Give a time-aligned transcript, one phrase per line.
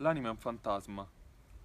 [0.00, 1.06] L'anima è un fantasma,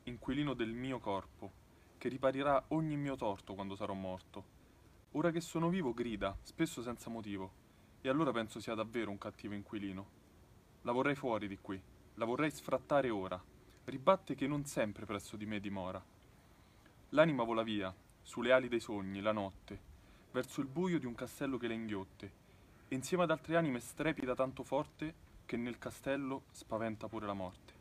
[0.04, 1.54] inquilino del mio corpo,
[1.98, 4.44] che riparirà ogni mio torto quando sarò morto.
[5.14, 7.50] Ora che sono vivo grida, spesso senza motivo,
[8.02, 10.06] e allora penso sia davvero un cattivo inquilino.
[10.82, 11.82] La vorrei fuori di qui,
[12.16, 13.42] la vorrei sfrattare ora.
[13.86, 16.04] Ribatte che non sempre presso di me dimora.
[17.12, 19.80] L'anima vola via, sulle ali dei sogni, la notte,
[20.34, 22.32] verso il buio di un castello che la inghiotte,
[22.90, 25.14] e insieme ad altre anime strepita tanto forte
[25.46, 27.75] che nel castello spaventa pure la morte.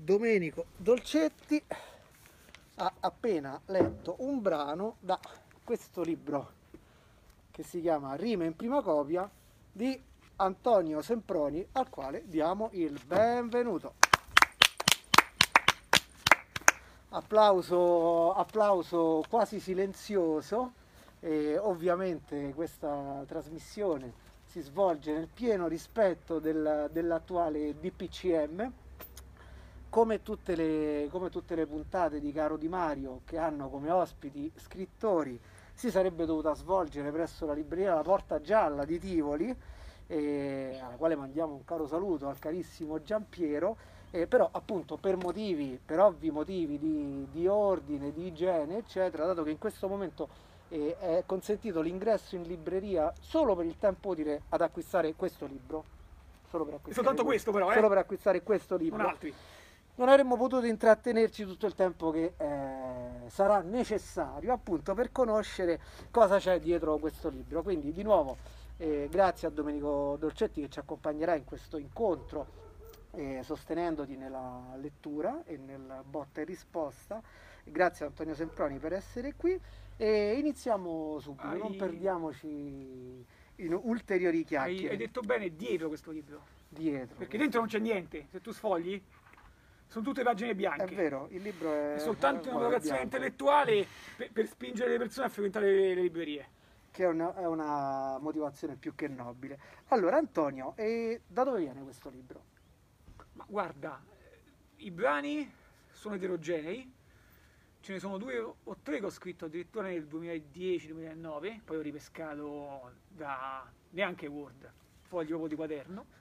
[0.00, 1.60] Domenico Dolcetti
[2.76, 5.18] ha appena letto un brano da
[5.64, 6.52] questo libro
[7.50, 9.28] che si chiama Rime in prima copia
[9.72, 10.00] di
[10.36, 13.94] Antonio Semproni al quale diamo il benvenuto.
[17.08, 20.74] Applauso, applauso quasi silenzioso
[21.18, 24.12] e ovviamente questa trasmissione
[24.44, 28.72] si svolge nel pieno rispetto del, dell'attuale DPCM
[29.88, 34.50] come tutte, le, come tutte le puntate di Caro Di Mario che hanno come ospiti
[34.56, 35.40] scrittori
[35.72, 39.54] si sarebbe dovuta svolgere presso la libreria La Porta Gialla di Tivoli
[40.06, 43.76] eh, alla quale mandiamo un caro saluto al carissimo Giampiero
[44.10, 49.42] eh, però appunto per motivi, per ovvi motivi di, di, ordine, di igiene eccetera, dato
[49.42, 50.28] che in questo momento
[50.68, 55.84] eh, è consentito l'ingresso in libreria solo per il tempo utile ad acquistare questo libro.
[56.48, 57.74] Solo per acquistare soltanto questo, questo però, eh?
[57.74, 59.14] solo per acquistare questo libro
[59.98, 65.80] non avremmo potuto intrattenerci tutto il tempo che eh, sarà necessario appunto per conoscere
[66.10, 67.62] cosa c'è dietro questo libro.
[67.62, 68.36] Quindi di nuovo
[68.76, 72.66] eh, grazie a Domenico Dolcetti che ci accompagnerà in questo incontro
[73.12, 77.20] eh, sostenendoti nella lettura e nel botta e risposta.
[77.64, 79.60] Grazie a Antonio Semproni per essere qui
[79.96, 81.58] e iniziamo subito, hai...
[81.58, 83.26] non perdiamoci
[83.56, 84.84] in ulteriori chiacchiere.
[84.84, 86.56] Hai, hai detto bene dietro questo libro.
[86.68, 87.16] Dietro.
[87.16, 89.02] Perché dentro non c'è niente, se tu sfogli
[89.88, 90.84] sono tutte pagine bianche.
[90.84, 95.26] È vero, il libro è, è soltanto una vocazione intellettuale per, per, spingere le persone
[95.26, 96.48] a frequentare le, le librerie.
[96.90, 99.58] Che è una, è una, motivazione più che nobile.
[99.88, 100.74] Allora, Antonio,
[101.26, 102.44] da dove viene questo libro?
[103.32, 104.02] Ma guarda,
[104.76, 105.50] i brani
[105.90, 106.92] sono eterogenei,
[107.80, 112.92] ce ne sono due o tre che ho scritto addirittura nel 2010-2009, poi ho ripescato
[113.08, 114.70] da neanche Word,
[115.02, 116.16] foglio di quaderno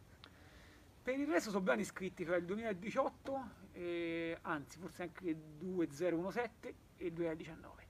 [1.07, 7.05] per il resto sono brani scritti fra il 2018, e, anzi forse anche 2017 e
[7.05, 7.85] il 2019.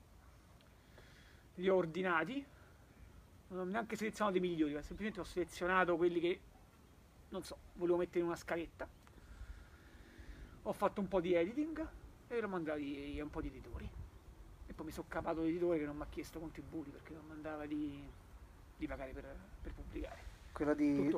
[1.54, 2.44] Li ho ordinati,
[3.48, 6.40] non ho neanche selezionato i migliori, semplicemente ho selezionato quelli che,
[7.30, 8.86] non so, volevo mettere in una scaletta.
[10.62, 11.88] Ho fatto un po' di editing
[12.28, 13.88] e l'ho mandati a un po' di editori.
[14.66, 17.64] E poi mi sono capato l'editore che non mi ha chiesto contributi perché non mandava
[17.64, 18.06] di,
[18.76, 20.36] di pagare per, per pubblicare.
[20.52, 21.08] Quello di,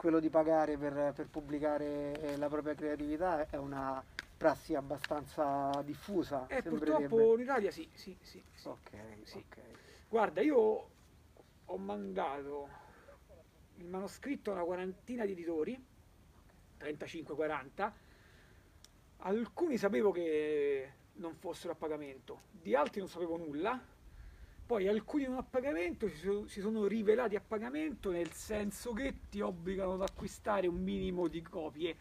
[0.00, 4.02] quello di pagare per, per pubblicare eh, la propria creatività è una
[4.34, 6.46] prassi abbastanza diffusa.
[6.46, 8.42] Eh, purtroppo in Italia sì, sì, sì.
[8.54, 9.36] sì, okay, sì.
[9.36, 9.58] ok,
[10.08, 10.88] Guarda, io
[11.66, 12.68] ho mandato
[13.76, 15.86] il manoscritto a una quarantina di editori,
[16.78, 17.92] 35-40,
[19.18, 23.78] alcuni sapevo che non fossero a pagamento, di altri non sapevo nulla,
[24.70, 29.94] poi alcuni non a pagamento si sono rivelati a pagamento nel senso che ti obbligano
[29.94, 31.96] ad acquistare un minimo di copie.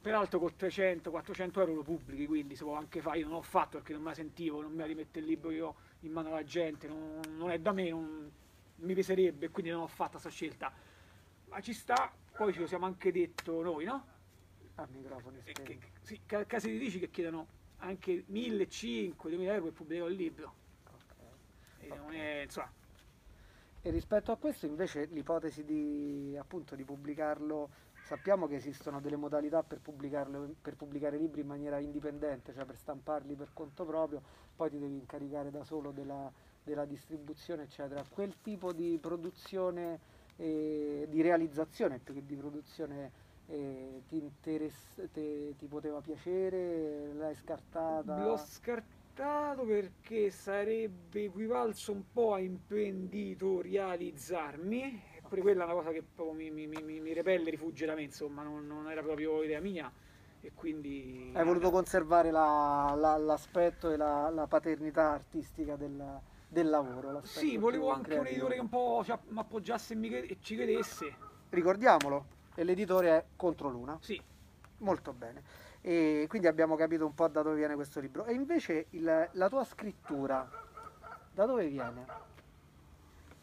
[0.00, 3.18] Peraltro con 300-400 euro lo pubblichi, quindi si può anche fare.
[3.18, 5.50] Io non ho fatto perché non me la sentivo, non me la rimette il libro
[5.50, 8.30] io in mano alla gente, non, non è da me, non,
[8.76, 10.72] mi peserebbe, quindi non ho fatto questa scelta.
[11.50, 14.06] Ma ci sta, poi ce lo siamo anche detto noi, no?
[14.76, 15.36] A microfono
[16.00, 17.46] Sì, case editrici che chiedono
[17.80, 20.54] anche 1.500-2.000 euro per pubblicare un libro
[21.88, 22.70] è, insomma.
[23.82, 27.70] E rispetto a questo invece l'ipotesi di, appunto, di pubblicarlo,
[28.04, 33.34] sappiamo che esistono delle modalità per, per pubblicare libri in maniera indipendente, cioè per stamparli
[33.34, 34.20] per conto proprio,
[34.54, 36.30] poi ti devi incaricare da solo della,
[36.62, 38.04] della distribuzione, eccetera.
[38.06, 39.98] Quel tipo di produzione,
[40.36, 43.10] eh, di realizzazione più che di produzione
[43.46, 44.30] eh, ti,
[45.56, 47.14] ti poteva piacere?
[47.14, 48.22] L'hai scartata?
[48.22, 55.90] L'ho scartata accettato perché sarebbe equivalso un po' a imprenditorializzarmi, pure quella è una cosa
[55.90, 56.02] che
[56.32, 59.92] mi, mi, mi, mi repelle, rifugge da me, insomma, non, non, era proprio idea mia
[60.40, 61.32] e quindi...
[61.34, 66.18] Hai voluto conservare la, la, l'aspetto e la, la, paternità artistica del,
[66.48, 67.20] del lavoro?
[67.24, 68.22] Sì, volevo anche creativo.
[68.22, 71.14] un editore che un po' ci, mi appoggiasse e ci credesse.
[71.50, 72.24] Ricordiamolo,
[72.54, 73.98] e l'editore è Controluna.
[74.00, 74.18] Sì.
[74.78, 78.24] Molto bene e quindi abbiamo capito un po' da dove viene questo libro.
[78.24, 80.48] E invece il, la tua scrittura,
[81.32, 82.04] da dove viene?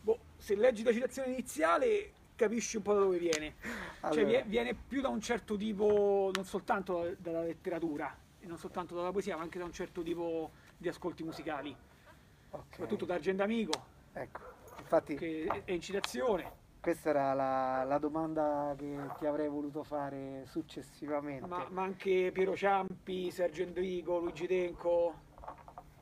[0.02, 3.56] Boh, se leggi la citazione iniziale capisci un po' da dove viene.
[3.62, 4.26] Cioè Allora.
[4.28, 8.94] vie- viene più da un certo tipo, non soltanto da- dalla letteratura, e non soltanto
[8.96, 11.76] dalla poesia, ma anche da un certo tipo di ascolti musicali.
[12.52, 14.40] Ok, Soprattutto da Argent Amico, Ecco,
[14.78, 16.57] infatti che è- è incitazione.
[16.88, 21.46] Questa era la, la domanda che ti avrei voluto fare successivamente.
[21.46, 25.14] Ma, ma anche Piero Ciampi, Sergio Endrico, Luigi Denco,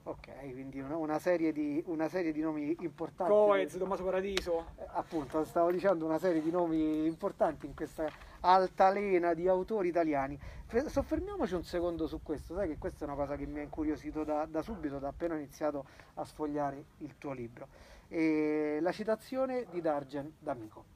[0.08, 3.34] Ok, quindi una, una serie di, una serie di nomi importanti.
[3.34, 4.68] Coez, Tommaso Paradiso.
[4.78, 8.08] Eh, appunto, stavo dicendo una serie di nomi importanti in questa
[8.42, 10.38] altalena di autori italiani.
[10.68, 13.64] Fe- Soffermiamoci un secondo su questo, sai che questa è una cosa che mi ha
[13.64, 15.84] incuriosito da, da subito, da appena ho iniziato
[16.14, 17.68] a sfogliare il tuo libro.
[18.08, 20.94] E la citazione di Dargen D'Amico.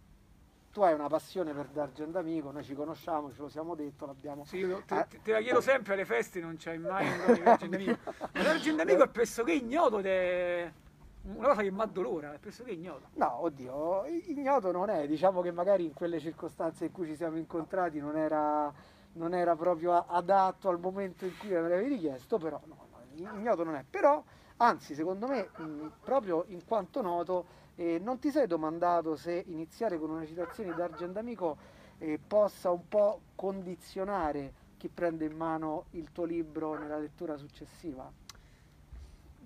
[0.71, 4.45] Tu hai una passione per Dargen D'Amico, noi ci conosciamo, ce lo siamo detto, l'abbiamo...
[4.45, 7.73] Sì, io te, te- la chiedo sempre alle feste, non c'hai mai un di Argent
[7.73, 7.97] Amico.
[8.33, 10.71] Ma l'Argent Amico è pressoché ignoto è
[11.23, 13.09] una cosa che mi addolora, è pressoché ignoto.
[13.13, 17.37] No, oddio, ignoto non è, diciamo che magari in quelle circostanze in cui ci siamo
[17.37, 18.71] incontrati non era,
[19.13, 23.63] non era proprio adatto al momento in cui me l'avevi richiesto, però no, no, ignoto
[23.63, 23.83] non è.
[23.87, 24.23] Però,
[24.59, 29.97] anzi, secondo me, mh, proprio in quanto noto, eh, non ti sei domandato se iniziare
[29.97, 31.57] con una citazione di Argent Amico
[31.97, 38.11] eh, possa un po' condizionare chi prende in mano il tuo libro nella lettura successiva?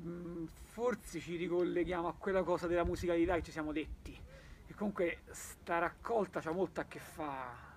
[0.05, 4.19] Mm, Forse ci ricolleghiamo a quella cosa della musicalità che ci siamo detti.
[4.65, 7.71] E comunque sta raccolta c'ha molto a che fare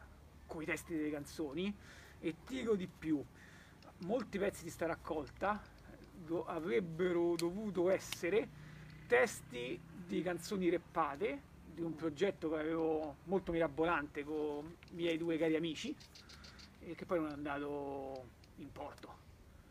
[0.47, 1.75] con i testi delle canzoni
[2.21, 3.23] e ti dico di più.
[3.99, 5.61] Molti pezzi di sta raccolta
[6.26, 8.49] do- avrebbero dovuto essere
[9.06, 15.37] testi di canzoni reppate di un progetto che avevo molto mirabolante con i miei due
[15.38, 15.94] cari amici
[16.81, 18.25] e che poi non è andato
[18.56, 19.25] in porto.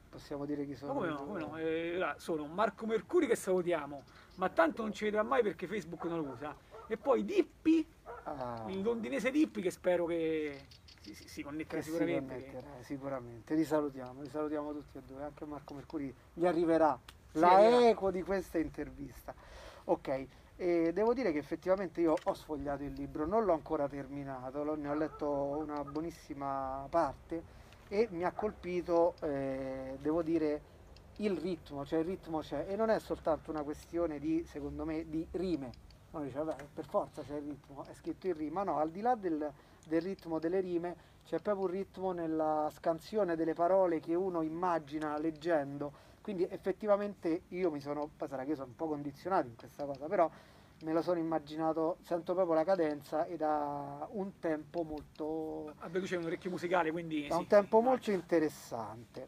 [0.10, 0.94] Possiamo dire chi sono?
[0.94, 1.58] come no, come no?
[1.58, 4.04] Eh, allora, sono Marco Mercuri che salutiamo,
[4.36, 6.56] ma tanto non ci vedrà mai perché Facebook non lo usa.
[6.88, 7.86] E poi Dippi,
[8.28, 8.64] Ah.
[8.70, 10.66] il londinese Dippi che spero che
[11.14, 12.36] si, si, si connetterà si sicuramente.
[12.36, 13.56] che- connetterà, sicuramente.
[13.56, 17.00] Li salutiamo, li salutiamo tutti e due, anche Marco Mercuri gli arriverà
[17.32, 17.90] Sì, la arriverà.
[17.90, 19.34] eco di questa intervista.
[19.86, 24.64] Ok, e devo dire che effettivamente io ho sfogliato il libro, non l'ho ancora terminato,
[24.64, 27.44] lo- ne ho letto una buonissima parte
[27.88, 30.62] e mi ha colpito, eh, devo dire,
[31.18, 35.08] il ritmo, cioè il ritmo c'è e non è soltanto una questione di, secondo me,
[35.08, 35.84] di rime.
[36.12, 39.02] Uno dice, vabbè, per forza c'è il ritmo, è scritto in rima, no, al di
[39.02, 39.52] là del,
[39.88, 40.96] del ritmo delle rime
[41.26, 45.92] c'è proprio un ritmo nella scansione delle parole che uno immagina leggendo,
[46.22, 49.86] quindi effettivamente io mi sono, poi sarà che io sono un po' condizionato in questa
[49.86, 50.30] cosa, però
[50.80, 56.06] me lo sono immaginato, sento proprio la cadenza ed ha un tempo molto, Vabbè, tu
[56.06, 57.24] c'hai un orecchio musicale, quindi...
[57.24, 58.18] ha sì, un tempo sì, molto immagino.
[58.18, 59.28] interessante.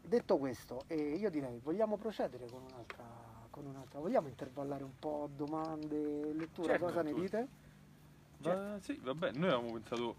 [0.00, 3.04] Detto questo, eh, io direi vogliamo procedere con un'altra,
[3.50, 6.86] con un'altra, vogliamo intervallare un po' domande, lettura, Certo.
[6.86, 7.48] cosa ne dite?
[8.38, 10.16] Va- sì, vabbè, noi avevamo pensato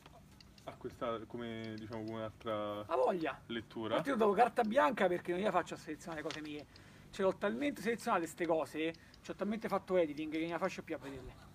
[0.66, 3.40] a questa come diciamo come un'altra Ha voglia.
[3.48, 3.96] lettura.
[3.96, 6.66] Infatti io do carta bianca perché non gliela faccio a selezionare cose mie.
[7.12, 10.84] Ce l'ho talmente selezionate queste cose, ci ho talmente fatto editing che non gliela faccio
[10.84, 11.48] più a vederle.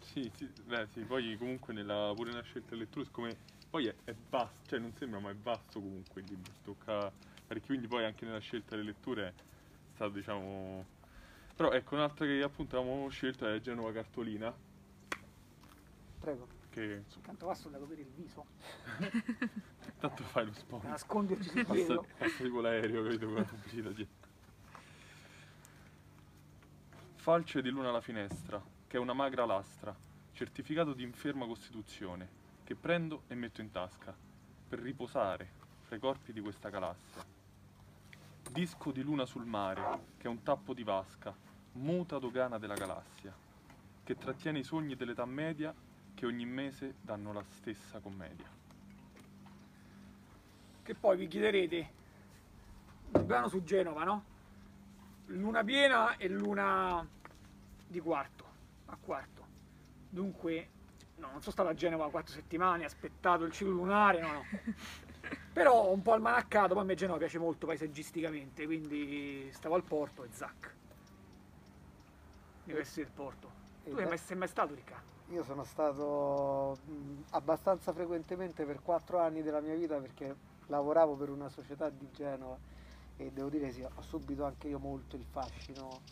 [0.00, 3.36] Sì, sì, beh, sì, poi comunque nella, pure nella scelta delle letture, siccome
[3.70, 7.12] poi è, è vasto, cioè non sembra, ma è vasto comunque il libro, tocca
[7.46, 9.32] parecchio, quindi poi anche nella scelta delle letture è
[9.94, 10.86] stato, diciamo...
[11.54, 14.54] Però ecco, un'altra che appunto avevamo scelto è Genova Cartolina,
[16.26, 16.48] Prego.
[16.70, 18.44] che Tanto basta da coprire il viso,
[20.00, 20.90] tanto fai lo sponsor.
[20.90, 22.04] nasconderci sul vetro.
[22.18, 24.28] passa tipo l'aereo, capito, con la pubblicità dietro.
[27.14, 29.94] Falce di luna alla finestra, che è una magra lastra,
[30.32, 32.28] certificato di inferma costituzione,
[32.64, 34.12] che prendo e metto in tasca,
[34.68, 35.48] per riposare
[35.82, 37.24] fra i corpi di questa galassia.
[38.50, 41.32] Disco di luna sul mare, che è un tappo di vasca,
[41.74, 43.32] muta dogana della galassia,
[44.02, 45.72] che trattiene i sogni dell'età media
[46.16, 48.46] che ogni mese danno la stessa commedia.
[50.82, 51.90] Che poi vi chiederete,
[53.12, 54.24] il brano su Genova, no?
[55.26, 57.06] Luna piena e luna
[57.86, 58.44] di quarto,
[58.86, 59.44] a quarto.
[60.08, 60.68] Dunque,
[61.16, 64.44] no, non sono stato a Genova quattro settimane, aspettato il ciclo lunare, no, no.
[65.52, 69.84] Però ho un po' almanaccato, poi a me Genova piace molto paesaggisticamente, quindi stavo al
[69.84, 70.74] porto e zac.
[72.64, 73.50] Università del Porto.
[73.84, 75.15] E Tu sei mai, sei mai stato, Riccardo?
[75.30, 76.78] Io sono stato
[77.30, 82.56] abbastanza frequentemente per quattro anni della mia vita perché lavoravo per una società di Genova
[83.16, 86.02] e devo dire sì, ho subito anche io molto il fascino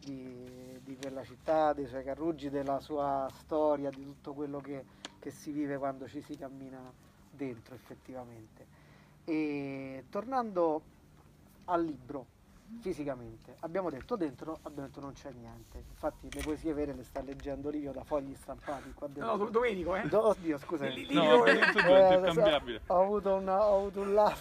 [0.00, 4.84] di, di quella città, dei suoi carruggi, della sua storia, di tutto quello che,
[5.18, 6.92] che si vive quando ci si cammina
[7.28, 8.66] dentro effettivamente.
[9.24, 10.82] E tornando
[11.64, 12.26] al libro,
[12.80, 13.56] fisicamente.
[13.60, 15.84] Abbiamo detto dentro, abbiamo detto non c'è niente.
[15.90, 19.26] Infatti le poesie vere le sta leggendo Livio da fogli stampati qua dentro.
[19.32, 20.06] No, Do- Domenico, eh?
[20.08, 20.86] Do- oddio, scusa.
[20.86, 22.80] Lì- lì- No, è Eh, intercambiabile.
[22.86, 24.32] Ho avuto, una- ho avuto un.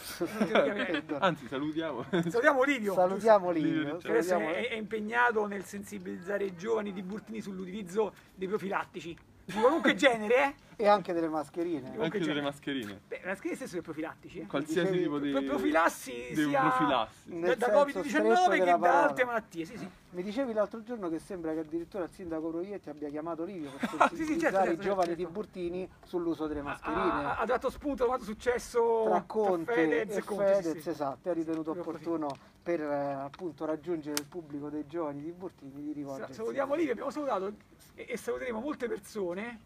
[0.51, 1.19] Perdona.
[1.25, 2.03] Anzi, salutiamo.
[2.09, 2.93] Salutiamo Livio.
[2.93, 3.99] Salutiamo Livio Livio.
[3.99, 9.17] È, è impegnato nel sensibilizzare i giovani di Burtini sull'utilizzo dei profilattici.
[9.45, 10.55] Di qualunque genere, eh?
[10.77, 11.93] E anche delle mascherine.
[11.99, 12.25] Anche c'è?
[12.25, 13.01] delle mascherine.
[13.07, 14.39] Beh, scritta stesso è profilattici.
[14.39, 14.47] Eh?
[14.47, 15.29] Qualsiasi tipo di...
[15.29, 17.29] Pro- profilassi di sia profilassi.
[17.29, 19.65] da, Nel da senso Covid-19 stretto che da altre malattie.
[19.65, 19.87] Sì, sì.
[20.11, 23.89] Mi dicevi l'altro giorno che sembra che addirittura il sindaco Proietti abbia chiamato Livio per
[23.99, 25.23] Ah, sì, sì, sensibilizzare certo, i certo, giovani certo.
[25.23, 27.35] di Burtini sull'uso delle Ha, mascherine.
[27.37, 30.55] ha dato spunto a quanto successo tra Conte Fedez e Conte.
[30.55, 30.89] sì, Fedez, sì.
[30.89, 35.93] esatto, ha ritenuto opportuno per eh, appunto raggiungere il pubblico dei giovani di Burtini di
[35.93, 36.33] rivolgersi.
[36.33, 37.53] Salutiamo Livio, abbiamo salutato
[37.95, 39.59] e, e saluteremo molte persone.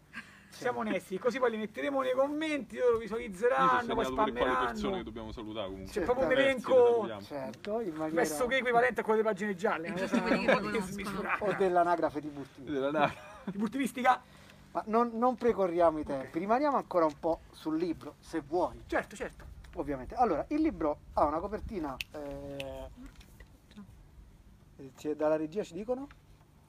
[0.48, 4.76] Siamo onesti, così poi li metteremo nei commenti, loro visualizzeranno, poi pure quale persone che
[4.78, 5.02] spammeranno.
[5.02, 5.92] dobbiamo salutare comunque.
[5.92, 6.72] C'è proprio un Certamente.
[6.72, 7.20] elenco.
[7.22, 8.20] Certo, in maniera...
[8.22, 9.92] messo che equivalente a quello delle pagine gialle,
[11.40, 12.70] o dell'anagrafe di Burtini.
[12.70, 13.14] Della nave.
[13.46, 14.22] Di Burtinistica?
[14.72, 19.14] Ma non, non precorriamo i tempi, rimaniamo ancora un po' sul libro, se vuoi, Certo,
[19.14, 19.45] certo.
[19.80, 20.14] Ovviamente.
[20.14, 21.96] Allora, il libro ha una copertina...
[22.12, 22.90] eh,
[25.16, 26.06] dalla regia ci dicono?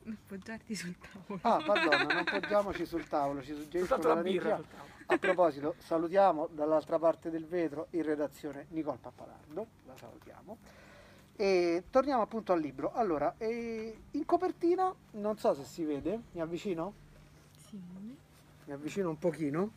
[0.04, 1.40] Non appoggiarti sul tavolo.
[1.44, 4.62] Ah, perdono, non poggiamoci sul tavolo, ci suggeriscono Soltanto la regia.
[5.10, 10.58] A proposito, salutiamo dall'altra parte del vetro in redazione Nicole Pappalardo, la salutiamo.
[11.36, 12.92] E torniamo appunto al libro.
[12.94, 16.94] Allora, eh, in copertina, non so se si vede, mi avvicino?
[17.68, 17.80] Sì.
[18.66, 19.72] Mi avvicino un pochino.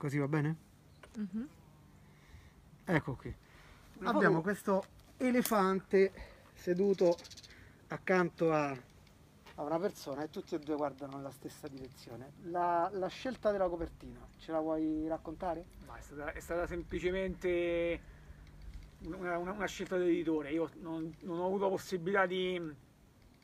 [0.00, 0.56] Così va bene?
[1.14, 1.48] Mhm.
[2.86, 3.34] Ecco qui.
[3.98, 4.84] Una Abbiamo foto- questo
[5.18, 6.10] elefante
[6.54, 7.18] seduto
[7.88, 12.32] accanto a, a una persona e tutti e due guardano nella stessa direzione.
[12.44, 15.66] La, la scelta della copertina, ce la vuoi raccontare?
[15.86, 18.00] Ma è stata, è stata semplicemente
[19.04, 20.50] una, una- una scelta dell'editore.
[20.50, 22.58] Io non, non ho avuto la possibilità di,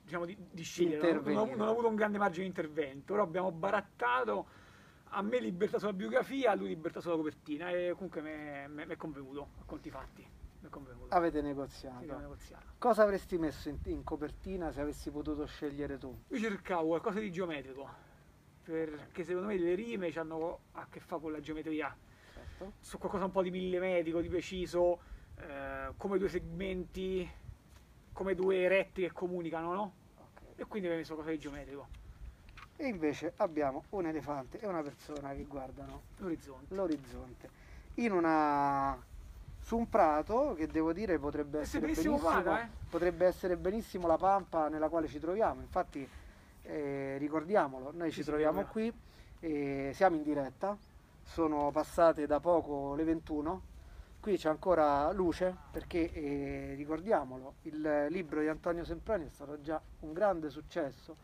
[0.04, 3.24] diciamo, di, di scegliere, non ho, non ho avuto un grande margine di intervento, però
[3.24, 4.64] abbiamo barattato
[5.10, 8.20] a me libertà sulla biografia, a lui libertà sulla copertina e comunque
[8.68, 10.26] mi è convenuto, a conti fatti.
[11.14, 12.18] Avete negoziato.
[12.18, 12.64] negoziato.
[12.78, 16.22] Cosa avresti messo in, in copertina se avessi potuto scegliere tu?
[16.28, 17.88] Io cercavo qualcosa di geometrico,
[18.62, 21.96] perché secondo me le rime hanno a che fare con la geometria.
[22.32, 22.72] Certo.
[22.80, 25.00] su qualcosa un po' di millimetrico, di preciso,
[25.36, 27.28] eh, come due segmenti,
[28.12, 29.94] come due retti che comunicano, no?
[30.16, 30.40] Ok.
[30.56, 31.88] E quindi abbiamo messo qualcosa di geometrico,
[32.76, 36.74] E invece abbiamo un elefante e una persona che guardano l'orizzonte.
[37.94, 38.98] in una
[39.66, 42.68] su un prato che devo dire potrebbe Eh essere benissimo guarda, eh.
[42.88, 45.60] potrebbe essere benissimo la pampa nella quale ci troviamo.
[45.60, 46.08] Infatti
[46.62, 48.92] eh, ricordiamolo noi ci sì, troviamo qui
[49.40, 50.76] e siamo in diretta.
[51.24, 53.62] Sono passate da poco le 21
[54.20, 59.80] qui c'è ancora luce perché eh, ricordiamolo il libro di Antonio Semproni è stato già
[60.00, 61.16] un grande successo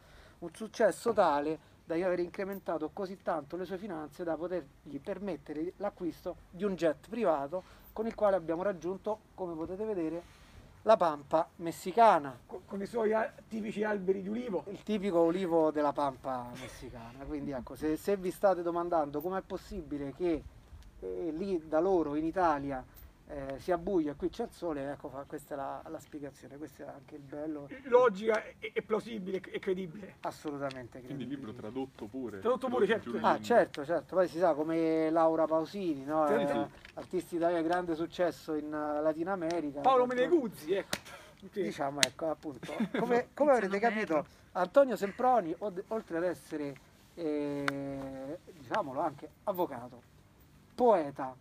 [0.43, 6.37] un successo tale da aver incrementato così tanto le sue finanze da potergli permettere l'acquisto
[6.51, 10.41] di un jet privato con il quale abbiamo raggiunto, come potete vedere,
[10.83, 13.13] la pampa messicana, Con, i suoi
[13.47, 14.65] tipici alberi di ulivo.
[14.69, 17.25] il tipico olivo della pampa messicana.
[17.25, 20.43] Quindi ecco, se, se vi state domandando com'è possibile che
[21.01, 22.85] eh, lì da loro in Italia
[23.29, 26.57] eh, sia buio e qui c'è il sole, ecco fa- questa è la, la spiegazione,
[26.59, 30.17] questo è anche il bello, Logica e, e plausibile e credibile.
[30.21, 31.37] assolutamente Quindi il credibile.
[31.37, 32.41] libro tradotto pure.
[32.41, 33.19] Tradotto pure, certo.
[33.23, 36.27] Ah, certo, certo, poi si sa come Laura Pausini, no?
[36.27, 36.67] Sì, Eh, sì.
[36.95, 39.81] artisti italiani grande successo in eh, Latino America.
[39.81, 40.97] Paolo Ecco, Meneguzzi, ecco.
[41.51, 41.63] Sì.
[41.63, 44.27] Diciamo, ecco, appunto, come, come avrete capito.
[44.53, 46.75] Antonio Semproni, oltre ad essere,
[47.15, 50.03] eh, diciamolo anche, avvocato,
[50.75, 51.35] poeta,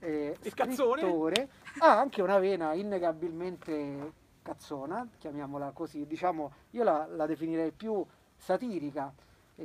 [0.00, 1.00] eh, E cazzone.
[1.00, 8.04] scrittore, ha anche una vena innegabilmente cazzona, chiamiamola così, diciamo, io la, la definirei più
[8.36, 9.12] satirica,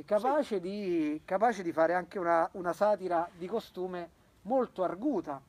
[0.04, 4.10] capace, di, capace di fare anche una, una satira di costume
[4.42, 5.40] molto arguta,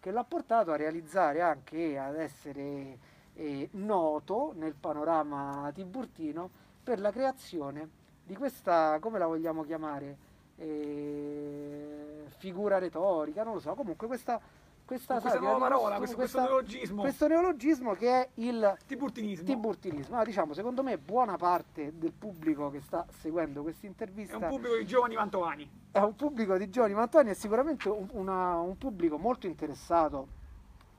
[0.00, 2.98] che l'ha portato a realizzare anche ad essere
[3.34, 6.50] eh, noto nel panorama tiburtino
[6.82, 7.88] per la creazione
[8.24, 12.01] di questa, come la vogliamo chiamare, Eh,
[12.36, 14.40] figura retorica, non lo so, comunque questa,
[14.84, 17.00] questa, Questa nuova parola, questo, questo questa- neologismo.
[17.02, 19.44] questo neologismo che è il Tiburtinismo.
[19.46, 20.18] tiburtinismo.
[20.18, 24.48] Ah, diciamo, secondo me buona parte del pubblico che sta seguendo questa È intervista un
[24.48, 25.70] pubblico di giovani mantovani.
[25.92, 30.40] è un pubblico di giovani Mantovani è sicuramente un, una- un pubblico molto interessato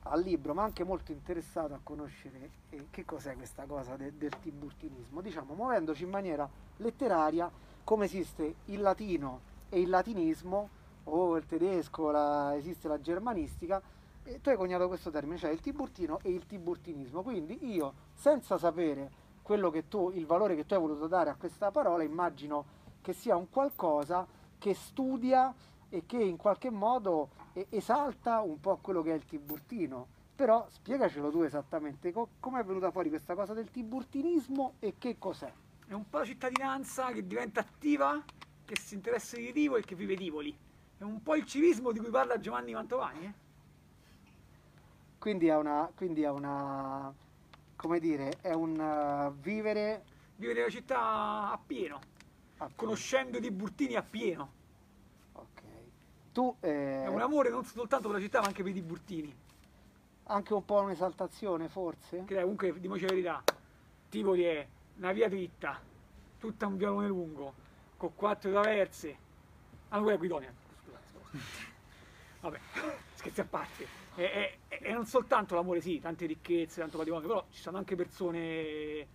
[0.06, 4.32] al libro, ma anche molto interessato a conoscere eh, che cos'è questa cosa de- del
[4.40, 5.20] tiburtinismo.
[5.22, 6.46] Diciamo, muovendoci in maniera
[6.78, 7.50] letteraria
[7.84, 10.68] come esiste il latino e il latinismo,
[11.04, 13.82] o il tedesco, la- esiste la germanistica,
[14.26, 17.22] E tu hai coniato questo termine, cioè il tiburtino e il tiburtinismo.
[17.22, 19.10] Quindi io, senza sapere
[19.42, 22.64] quello che tu, il valore che tu hai voluto dare a questa parola, immagino
[23.02, 24.26] che sia un qualcosa
[24.58, 25.54] che studia
[25.90, 27.28] e che in qualche modo
[27.68, 30.06] esalta un po' quello che è il tiburtino.
[30.34, 35.52] Però spiegacelo tu esattamente, co- è venuta fuori questa cosa del tiburtinismo e che cos'è?
[35.86, 38.24] È un po' la cittadinanza che diventa attiva,
[38.64, 40.63] che si interessa di Tivoli e che vive Tivoli.
[40.98, 43.24] È un po' il civismo di cui parla Giovanni Mantovani.
[43.26, 43.32] Eh?
[45.18, 47.12] Quindi è una, quindi è una,
[47.76, 50.04] come dire, è un eh, vivere
[50.36, 52.00] Vivere la città a pieno,
[52.58, 54.52] a- conoscendo i Tiburtini a pieno.
[55.32, 55.62] Ok.
[56.32, 59.34] Tu eh, È un amore non soltanto per la città, ma anche per i Tiburtini.
[60.24, 62.24] anche un po' un'esaltazione forse?
[62.24, 63.42] Che dai, comunque, dimoci la verità,
[64.08, 65.80] Tivoli è una via dritta,
[66.38, 67.54] tutta un vialone lungo,
[67.96, 69.16] con quattro traverse.
[69.90, 70.52] Ah, no, quella è Guidonia.
[72.40, 72.58] Vabbè,
[73.14, 73.86] scherzi a parte.
[74.16, 77.96] E, e- e non soltanto l'amore, sì, tante ricchezze, tanto patrimonio, però ci sono anche
[77.96, 79.06] persone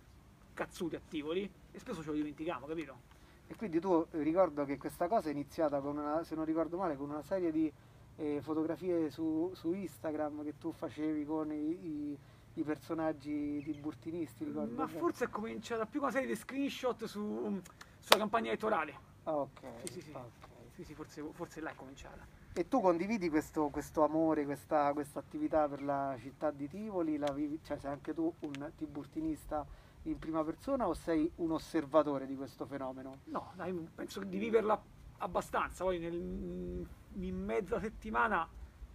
[0.52, 3.08] cazzute a Tivoli e spesso ce lo dimentichiamo, capito?
[3.46, 6.76] E quindi tu eh, ricordo che questa cosa è iniziata con una, se non ricordo
[6.76, 7.72] male, con una serie di
[8.16, 12.18] eh, fotografie su, su Instagram che tu facevi con i, i-
[12.54, 14.74] i personaggi tiburtinisti, ricordo?
[14.74, 17.60] Ma forse è cominciata più una serie di screenshot su,
[18.00, 18.98] sulla campagna elettorale.
[19.22, 19.60] Ah, ok.
[19.84, 20.10] Sì, sì, sì.
[20.12, 20.49] ok.
[20.80, 22.24] Sì, sì, forse, forse là è cominciata.
[22.54, 27.18] E tu condividi questo, questo amore, questa, questa attività per la città di Tivoli?
[27.18, 29.66] La vivi- cioè sei anche tu un tiburtinista
[30.04, 33.18] in prima persona o sei un osservatore di questo fenomeno?
[33.24, 34.82] No, dai, penso di viverla
[35.18, 35.84] abbastanza.
[35.84, 38.48] Poi nel, in mezza settimana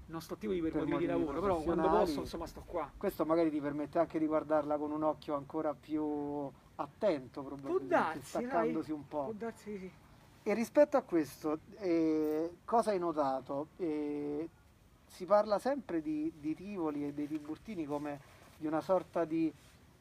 [0.08, 2.92] non sto attivo di per Per motivi di lavoro, però quando posso insomma sto qua.
[2.98, 7.86] Questo magari ti permette anche di guardarla con un occhio ancora più attento, Può probabilmente,
[7.88, 8.98] darsi, staccandosi dai.
[8.98, 9.24] un po'.
[9.26, 9.92] Può darsi sì.
[10.48, 13.70] E rispetto a questo, eh, cosa hai notato?
[13.78, 14.48] Eh,
[15.08, 18.20] si parla sempre di, di Tivoli e dei Tiburtini come
[18.56, 19.52] di una sorta di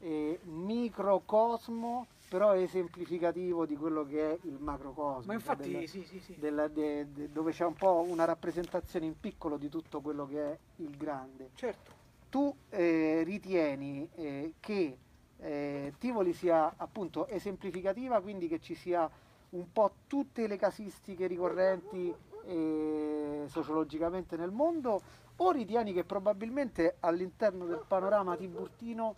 [0.01, 5.29] eh, microcosmo, però esemplificativo di quello che è il macrocosmo.
[5.29, 6.37] Ma infatti del- sì, sì, sì.
[6.39, 10.53] del- de- de- dove c'è un po' una rappresentazione in piccolo di tutto quello che
[10.53, 11.53] è il grande.
[11.55, 11.91] Certo.
[12.29, 14.99] Tu eh, ritieni eh, che
[15.39, 19.11] eh, Tivoli sia appunto esemplificativa, quindi che ci sia
[19.55, 22.15] un po' tutte le casistiche ricorrenti
[22.47, 25.01] eh, sociologicamente nel mondo,
[25.37, 29.17] o ritieni che probabilmente all'interno del panorama tiburtino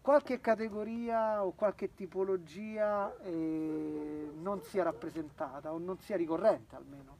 [0.00, 7.16] qualche categoria o qualche tipologia eh, non sia rappresentata o non sia ricorrente almeno?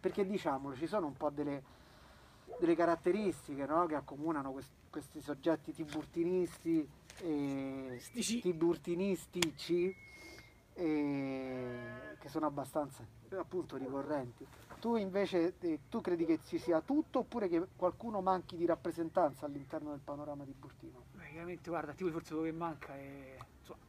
[0.00, 1.62] Perché diciamolo, ci sono un po' delle,
[2.58, 8.40] delle caratteristiche no, che accomunano quest- questi soggetti tiburtinisti e Stici.
[8.40, 9.94] tiburtinistici
[10.74, 14.46] eh, che sono abbastanza appunto ricorrenti.
[14.78, 19.46] Tu invece eh, tu credi che ci sia tutto oppure che qualcuno manchi di rappresentanza
[19.46, 21.04] all'interno del panorama tiburtino?
[21.12, 23.36] Beh, Chiaramente guarda, Tivoli forse quello che manca è.
[23.60, 23.80] Insomma,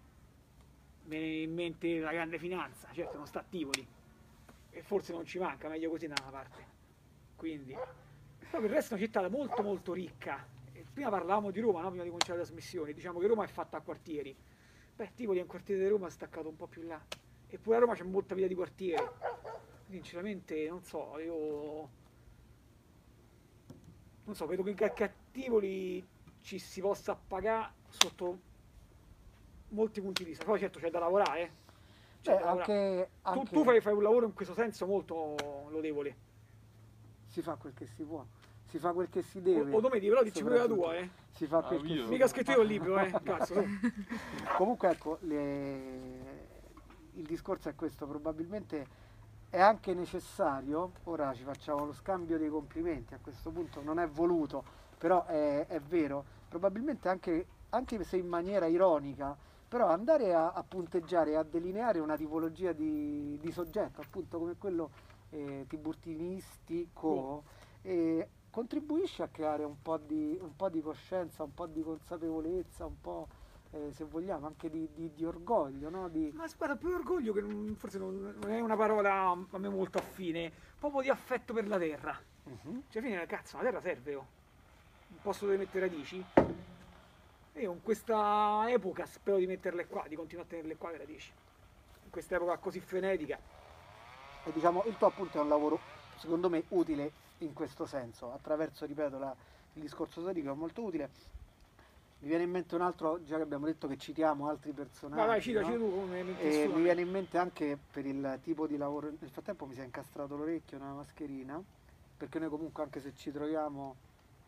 [1.05, 3.85] me ne in mente la grande finanza, certo non sta a Tivoli.
[4.69, 6.65] E forse non ci manca, meglio così da una parte.
[7.35, 7.73] Quindi.
[7.73, 10.45] Poi per il resto è una città molto molto ricca.
[10.71, 11.89] E prima parlavamo di Roma, no?
[11.89, 12.93] prima di cominciare le trasmissioni.
[12.93, 14.35] Diciamo che Roma è fatta a quartieri.
[14.95, 17.01] Beh, Tivoli è un quartiere di Roma staccato un po' più là.
[17.47, 19.11] Eppure a Roma c'è molta vita di quartiere.
[19.89, 21.89] Sinceramente non so, io.
[24.25, 26.05] Non so, vedo che a Tivoli
[26.41, 28.39] ci si possa pagare sotto
[29.69, 30.45] molti punti di vista.
[30.45, 31.61] Poi certo c'è da lavorare.
[32.21, 32.73] Cioè, da lavorare.
[32.73, 35.35] anche, Tu, anche tu fai, fai un lavoro in questo senso molto
[35.69, 36.15] lodevole.
[37.27, 38.23] si fa quel che si può,
[38.73, 39.71] si fa quel che si O, deve.
[39.75, 41.07] o Domenico, però dici pure la tua, eh.
[41.29, 43.11] Si fa Ah, quel che si Mica ho scritto io il libro, eh.
[43.23, 43.63] Cazzo.
[44.57, 46.47] Comunque ecco, le-
[47.13, 48.87] il discorso è questo, probabilmente
[49.51, 54.07] è anche necessario, ora ci facciamo lo scambio dei complimenti, a questo punto non è
[54.07, 54.63] voluto,
[54.97, 60.63] però è, è vero, probabilmente anche, anche se in maniera ironica, però andare a, a
[60.63, 64.89] punteggiare, a delineare una tipologia di, di soggetto, appunto come quello
[65.29, 67.43] eh, tiburtinistico,
[67.83, 72.85] eh, contribuisce a creare un po' di, un po' di coscienza, un po' di consapevolezza,
[72.85, 73.27] un po'
[73.71, 76.07] eh, se vogliamo anche di, di- di orgoglio, no?
[76.07, 79.69] Di- Ma guarda, più orgoglio che non- forse non, non è una parola a me
[79.69, 82.15] molto affine, proprio di affetto per la terra.
[82.43, 82.83] Mhm.
[82.89, 84.27] Cioè, fine, cazzo, la terra serve, oh.
[85.07, 86.23] Un posto dove mettere radici.
[87.55, 90.97] E io in questa epoca spero di metterle qua, di continuare a tenerle qua le
[90.99, 91.31] radici.
[92.03, 93.39] In questa epoca così frenetica.
[94.43, 95.79] E diciamo, il tuo appunto è un lavoro,
[96.17, 99.35] secondo me, utile in questo senso, attraverso, ripeto, la-
[99.73, 101.09] il discorso storico è molto utile.
[102.19, 105.17] Mi viene in mente un altro, già che abbiamo detto che citiamo altri personaggi.
[105.19, 105.65] Vai, vai, cita, no?
[105.67, 109.29] cita tu come E mi viene in mente anche per il tipo di lavoro, nel
[109.29, 111.61] frattempo mi si è incastrato l'orecchio nella mascherina,
[112.15, 113.95] perché noi comunque anche se ci troviamo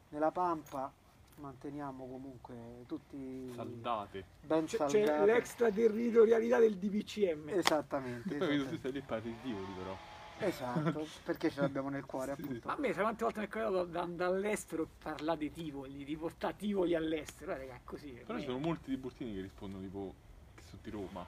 [0.09, 0.89] nella pampa
[1.37, 2.55] manteniamo comunque
[2.87, 4.23] tutti Saldate.
[4.39, 5.03] ben C'è, saldati.
[5.03, 7.49] c'è l'extraterritorialità del DPCM.
[7.49, 8.77] Esattamente, Poi vedo tu esattamente.
[8.77, 9.97] stai lì parli di Tivoli però.
[10.39, 12.67] Esatto, perché ce l'abbiamo nel cuore Sì, appunto.
[12.69, 16.15] A me, sai quante volte mi è capitato da- da- dall'estero parlare di Tivoli, di
[16.17, 18.11] portare Tivoli all'estero, guarda che è così.
[18.11, 20.13] per Però me- ci sono molti di Burtini che rispondono tipo
[20.55, 21.25] che sono di Roma.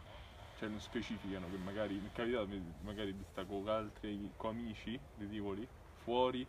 [0.57, 2.47] Cioè non specificano che magari mi è capitato
[2.81, 5.67] magari di stare con altri con amici di Tivoli
[6.03, 6.45] fuori,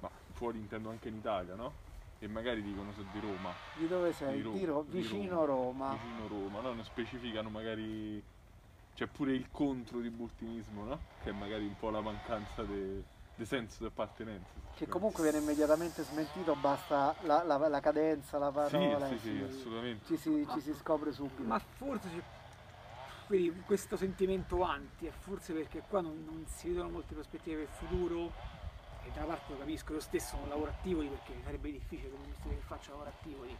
[0.00, 1.72] ma fuori intendo anche in Italia, no?
[2.18, 3.50] E magari dicono sono di Roma.
[3.76, 4.42] Di dove sei?
[4.42, 5.92] Ro- Di Ro- di vicino Roma.
[5.92, 6.72] Vicino Roma, no?
[6.74, 8.22] Non specificano magari.
[8.94, 11.00] C'è pure il contro di burtinismo, no?
[11.22, 13.02] Che è magari un po' la mancanza di
[13.44, 14.52] senso di appartenenza.
[14.74, 19.06] Che comunque viene immediatamente smentito, basta la, la- la cadenza, la Sì, parola.
[19.08, 20.06] sì, e sì, si- assolutamente.
[20.06, 21.42] ci, si, ci si scopre subito.
[21.42, 22.22] Ma forse c'è
[23.26, 27.64] quindi questo sentimento anti è forse perché qua non, non si vedono molte prospettive per
[27.64, 28.32] il futuro
[29.02, 32.10] e da una parte lo capisco, io stesso non lavoro a Tivoli perché sarebbe difficile
[32.10, 33.56] come mestiere che faccio lavorare a Tivoli.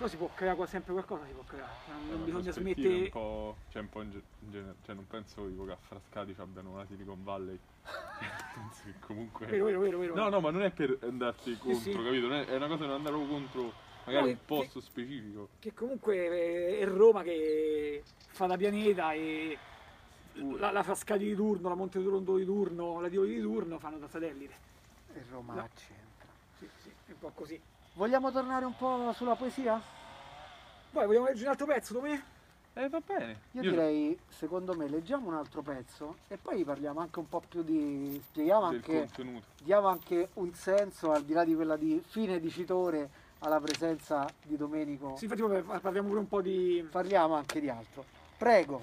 [0.00, 1.70] Però si può creare qua- sempre qualcosa, si può creare.
[1.88, 2.94] Non, Eh, non ma bisogna smettere.
[2.94, 5.76] Un po', cioè, un po' in, ge- in genere, cioè non penso tipo che a
[5.76, 7.58] Frascati ci abbiano una Silicon Valley.
[8.54, 9.44] penso che comunque.
[9.44, 10.14] Vero, vero, vero, vero.
[10.14, 11.92] No, no, ma non è per andarti contro, sì.
[11.92, 12.28] capito?
[12.28, 13.72] Non è, è una cosa di non andare proprio contro
[14.06, 15.48] magari No, un che- posto specifico.
[15.58, 19.58] Che comunque è Roma che fa da pianeta e
[20.32, 23.98] la, la Frascati di turno, la Monte Rondo di turno, la Tivoli di turno fanno
[23.98, 24.54] da satellite.
[25.12, 25.68] E Roma No.
[25.74, 26.28] c'entra.
[26.56, 27.60] Sì, sì, è un po' così.
[28.00, 29.78] Vogliamo tornare un po' sulla poesia?
[30.90, 32.22] Poi vogliamo leggere un altro pezzo, dove?
[32.72, 33.40] Eh, va bene.
[33.50, 37.62] Io direi, secondo me, leggiamo un altro pezzo e poi parliamo anche un po' più
[37.62, 38.18] di...
[38.30, 39.46] spieghiamo del anche, contenuto.
[39.62, 43.10] diamo anche un senso, al di là di quella di fine dicitore,
[43.40, 45.16] alla presenza di Domenico.
[45.18, 46.88] Sì, infatti parliamo pure un po' di...
[46.90, 48.06] Parliamo anche di altro.
[48.38, 48.82] Prego.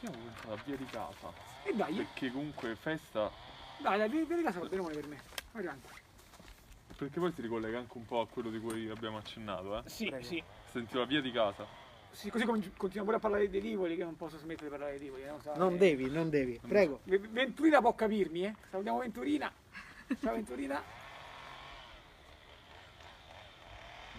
[0.00, 1.32] Io ho pensato a via di casa.
[1.62, 3.30] E dai, Perché comunque festa.
[3.80, 5.20] dai, dai, vieni casa va benone per me.
[5.52, 5.97] Vai avanti.
[6.98, 9.82] Perché poi si ricollega anche un po' a quello di cui abbiamo accennato, eh.
[9.88, 10.24] Sì, Prego.
[10.24, 10.42] sì.
[10.72, 11.64] Sentivo la via di casa.
[12.10, 14.98] Sì, così con- continuiamo pure a parlare dei Tivoli, che non posso smettere di parlare
[14.98, 15.22] dei Tivoli.
[15.22, 15.56] eh, lo sai.
[15.58, 16.58] Non devi, non devi.
[16.66, 17.02] Prego.
[17.04, 18.54] Venturina può capirmi, eh.
[18.68, 19.52] Salutiamo Venturina.
[20.20, 20.82] Ciao Venturina.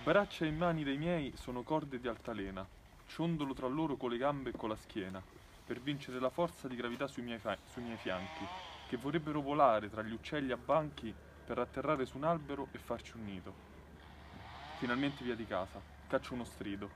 [0.02, 2.66] Braccia e mani dei miei sono corde di altalena.
[3.08, 5.22] Ciondolo tra loro con le gambe e con la schiena,
[5.66, 8.46] per vincere la forza di gravità sui miei, fa- sui miei fianchi,
[8.88, 11.14] che vorrebbero volare tra gli uccelli a banchi
[11.50, 13.52] per atterrare su un albero e farci un nido.
[14.78, 16.88] Finalmente via di casa, caccio uno strido.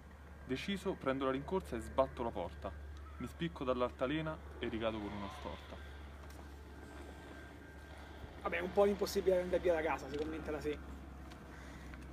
[0.45, 2.71] Deciso, prendo la rincorsa e sbatto la porta.
[3.17, 5.75] Mi spicco dall'altalena e ricado con una storta.
[8.43, 10.77] Vabbè, è un po' impossibile andare via da casa, se commenta la sì.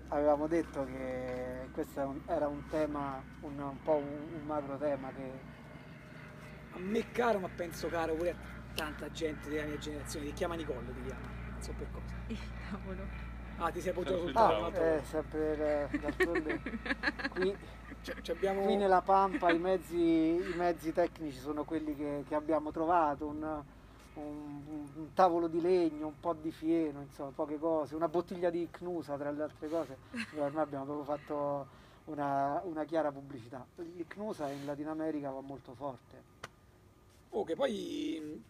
[0.09, 5.31] Avevamo detto che questo era un tema, un, un po' un, un macro tema che
[6.73, 8.37] A me caro, ma penso caro pure a
[8.75, 10.25] tanta gente della mia generazione.
[10.25, 11.40] Ti chiama Nicole, ti chiama.
[11.61, 12.15] Non so per cosa.
[12.29, 12.39] Il
[12.71, 13.03] tavolo.
[13.59, 14.67] Ah, ti sei appoggiato sul tavolo.
[14.67, 16.61] Ah, eh, sempre eh, d'altronde
[17.35, 17.55] qui,
[18.01, 18.63] Cioè, ci abbiamo...
[18.63, 23.43] qui nella Pampa i mezzi, i mezzi tecnici sono quelli che, che abbiamo trovato, un,
[24.15, 24.63] un-
[24.95, 29.19] un tavolo di legno, un po' di fieno, insomma, poche cose, una bottiglia di Cnusa
[29.19, 29.99] tra le altre cose.
[30.33, 31.67] Noi ormai abbiamo proprio fatto
[32.07, 33.67] una, una chiara pubblicità.
[33.77, 36.23] Il Cnusa in Latino America va molto forte.
[37.31, 38.43] Oh, che poi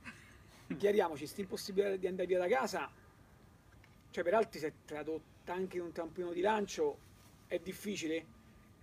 [0.78, 2.88] chiariamoci, sta impossibilità di andare via da casa,
[4.10, 6.98] cioè per altri si è tradotta anche in un trampolino di lancio,
[7.46, 8.26] è difficile,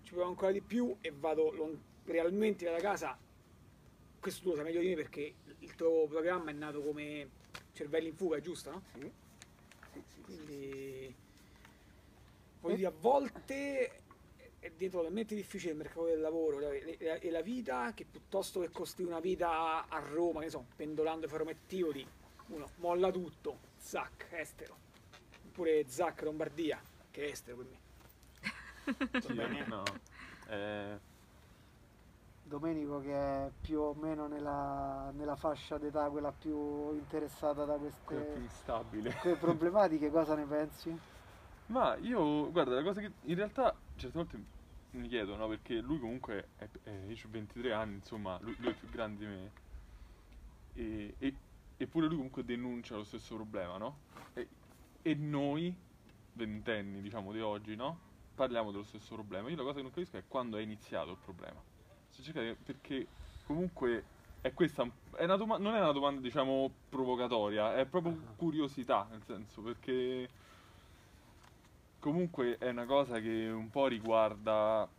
[0.04, 3.18] ci provo ancora di più e vado realmente da casa.
[4.20, 7.30] Questo tu lo sai meglio di me perché il tuo programma è nato come
[7.74, 8.72] cervelli in fuga, giusto?
[8.72, 8.82] No?
[8.94, 9.12] Sì.
[9.94, 10.22] Sì, sì.
[10.22, 11.16] Quindi
[12.62, 14.02] voglio dire, a volte
[14.60, 19.12] è diventato talmente difficile il mercato del lavoro e la, vita che piuttosto che costruire
[19.14, 22.06] una vita a Roma, che ne so, pendolando Ferromettivoli,
[22.48, 24.87] uno molla tutto, zac, estero.
[25.58, 27.80] Oppure zac, Lombardia, che è estero per me.
[29.24, 29.66] Va Sì, bene?
[29.66, 29.84] no.
[30.46, 31.00] Eh,
[32.42, 38.42] Domenico che è più o meno nella, nella fascia d'età quella più interessata da queste
[39.02, 40.98] queste problematiche, cosa ne pensi?
[41.68, 44.46] Ma io, guarda, la cosa che in realtà certe volte
[44.92, 45.48] mi chiedo, no?
[45.48, 49.26] Perché lui comunque, è, è- io ho 23 anni, insomma, lui, lui è più grande
[49.26, 49.54] di me.
[50.74, 51.40] E, e-
[51.78, 54.04] eppure lui comunque denuncia lo stesso problema, no?
[54.34, 54.48] E,
[55.10, 55.74] e noi,
[56.34, 57.98] ventenni, diciamo, di oggi, no?
[58.36, 59.50] Parliamo dello stesso problema.
[59.50, 61.64] Io la cosa che non capisco è quando è iniziato il problema.
[62.10, 63.08] Se cercate- perché
[63.44, 64.04] comunque
[64.42, 64.84] è questa,
[65.16, 70.30] è una doma- non è una domanda, diciamo, provocatoria, è proprio curiosità, nel senso, perché
[72.00, 74.90] comunque è una cosa che un po' riguarda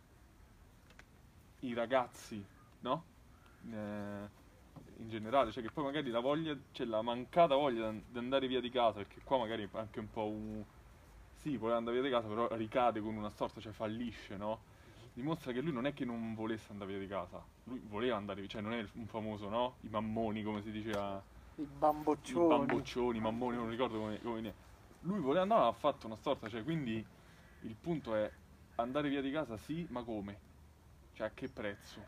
[1.61, 2.43] i ragazzi,
[2.79, 3.03] no?
[3.71, 4.29] Eh,
[4.99, 8.17] in generale, cioè che poi magari la voglia, c'è la mancata voglia di an- di
[8.17, 10.63] andare via di casa, perché qua magari è anche un po' un,
[11.33, 14.63] sì, voleva andare via di casa, però ricade con una storta, cioè fallisce, no?
[15.13, 18.41] Dimostra che lui non è che non volesse andare via di casa, lui voleva andare
[18.41, 19.77] via, cioè non è un famoso, no?
[19.81, 21.23] I mammoni, come si diceva,
[21.57, 21.65] I
[22.25, 22.41] i bamboccioni.
[22.41, 24.55] bamboccioni, i mammoni, non ricordo come, come ne-
[25.01, 27.05] Lui voleva andare, ma ha fatto una storta, cioè quindi
[27.61, 28.31] il punto è
[28.75, 30.39] andare via di casa sì, ma come?
[31.13, 32.07] Cioè a che prezzo?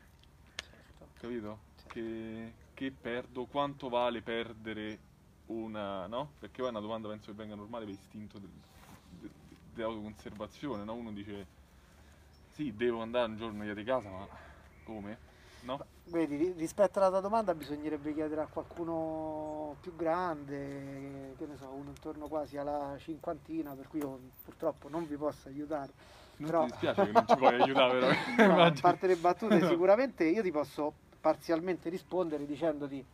[0.59, 1.09] Certo.
[1.13, 1.59] Capito?
[1.75, 1.89] Sì.
[1.89, 4.97] Che, che perdo, quanto vale perdere
[5.47, 6.31] una, no?
[6.39, 8.49] Perché poi è una domanda penso che venga normale per istinto del-
[9.19, 10.93] de- de- dell'autoconservazione, no?
[10.95, 11.45] Uno dice
[12.53, 14.27] sì, devo andare un giorno via di casa, ma
[14.83, 15.19] come?
[15.59, 15.85] No?
[16.05, 21.67] Vedi, ri- rispetto alla tua domanda bisognerebbe chiedere a qualcuno più grande, che ne so,
[21.67, 25.91] uno intorno quasi alla cinquantina, per cui io purtroppo non vi posso aiutare.
[26.37, 28.43] Non Però- ti dispiace che non ci puoi aiutare veramente?
[28.47, 29.67] No, a parte le battute, No.
[29.67, 33.05] sicuramente io ti posso parzialmente rispondere dicendoti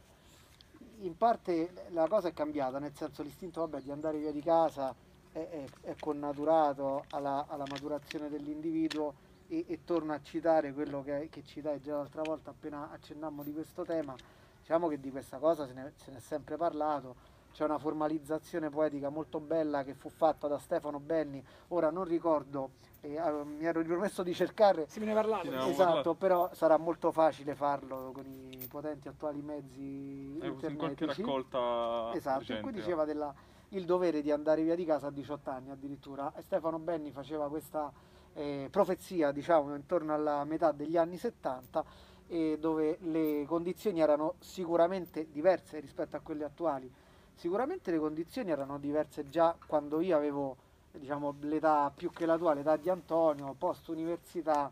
[1.01, 4.95] in parte la cosa è cambiata, nel senso l'istinto vabbè, di andare via di casa
[5.31, 9.13] è, è- è connaturato alla, alla maturazione dell'individuo
[9.47, 13.53] e, e torno a citare quello che, che citai già l'altra volta appena accennammo di
[13.53, 14.15] questo tema,
[14.59, 17.15] diciamo che di questa cosa se ne, se ne è sempre parlato,
[17.57, 22.69] c'è una formalizzazione poetica molto bella che fu fatta da Stefano Benni, ora non ricordo,
[23.01, 25.47] eh, eh, mi ero ripromesso di cercare Se me ne parlato.
[25.47, 26.13] Esatto, parlato.
[26.13, 32.39] però sarà molto facile farlo con i potenti attuali mezzi Eh, in qualche raccolta Esatto,
[32.41, 32.77] recente, in cui va.
[32.77, 33.33] diceva del
[33.69, 36.31] il dovere di andare via di casa a 18 anni addirittura.
[36.37, 37.91] E Stefano Benni faceva questa
[38.33, 41.83] eh, profezia, diciamo, intorno alla metà degli anni 70,
[42.27, 47.05] e dove le condizioni erano sicuramente diverse rispetto a quelle attuali.
[47.37, 50.57] Sicuramente le condizioni erano diverse già quando io avevo
[50.91, 54.71] diciamo, l'età più che la tua, l'età di Antonio, post università.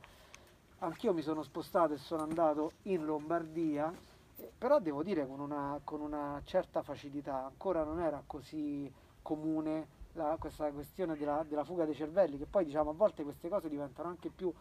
[0.79, 3.93] Anch'io mi sono spostato e sono andato in Lombardia,
[4.37, 9.87] eh, però devo dire con una, con una certa facilità, ancora non era così comune
[10.13, 13.69] la- questa questione della, della fuga dei cervelli, che poi diciamo a volte queste cose
[13.69, 14.51] diventano anche più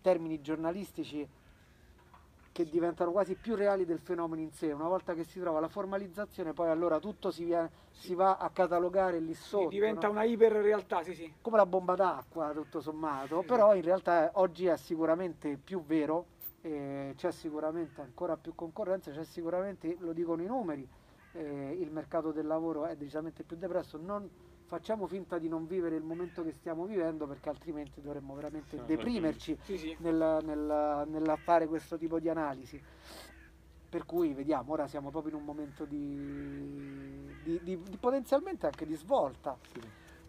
[0.00, 1.28] termini giornalistici
[2.52, 4.72] che diventano quasi più reali del fenomeno in sé.
[4.72, 8.50] Una volta che si trova la formalizzazione, poi allora tutto si, viene- si va a
[8.50, 9.68] catalogare lì sotto.
[9.68, 10.14] diventa no?
[10.14, 11.32] una iperrealtà, sì, sì.
[11.40, 13.46] come la bomba d'acqua, tutto sommato, Sì.
[13.46, 16.26] però in realtà oggi è sicuramente più vero,
[16.62, 20.86] eh, c'è sicuramente ancora più concorrenza, c'è sicuramente, lo dicono i numeri,
[21.32, 24.28] eh, il mercato del lavoro è decisamente più depresso, non
[24.70, 28.84] facciamo finta di non vivere il momento che stiamo vivendo perché altrimenti dovremmo veramente Sì,
[28.84, 29.96] deprimerci Sì, sì.
[29.98, 32.80] nel, nel- nel fare questo tipo di analisi.
[33.88, 38.86] Per cui vediamo, ora siamo proprio in un momento di, di- di- di potenzialmente anche
[38.86, 39.58] di svolta.
[39.72, 39.80] Sì.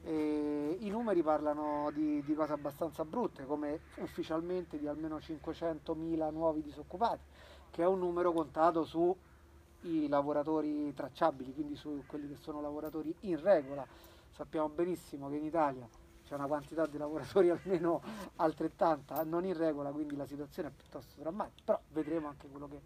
[0.03, 6.63] E I numeri parlano di, di cose abbastanza brutte, come ufficialmente di almeno 500.000 nuovi
[6.63, 7.23] disoccupati,
[7.69, 13.39] che è un numero contato sui lavoratori tracciabili, quindi su quelli che sono lavoratori in
[13.39, 13.85] regola.
[14.31, 15.87] Sappiamo benissimo che in Italia
[16.23, 18.01] c'è una quantità di lavoratori almeno
[18.37, 22.81] altrettanta non in regola, quindi la situazione è piuttosto drammatica, però vedremo anche quello che,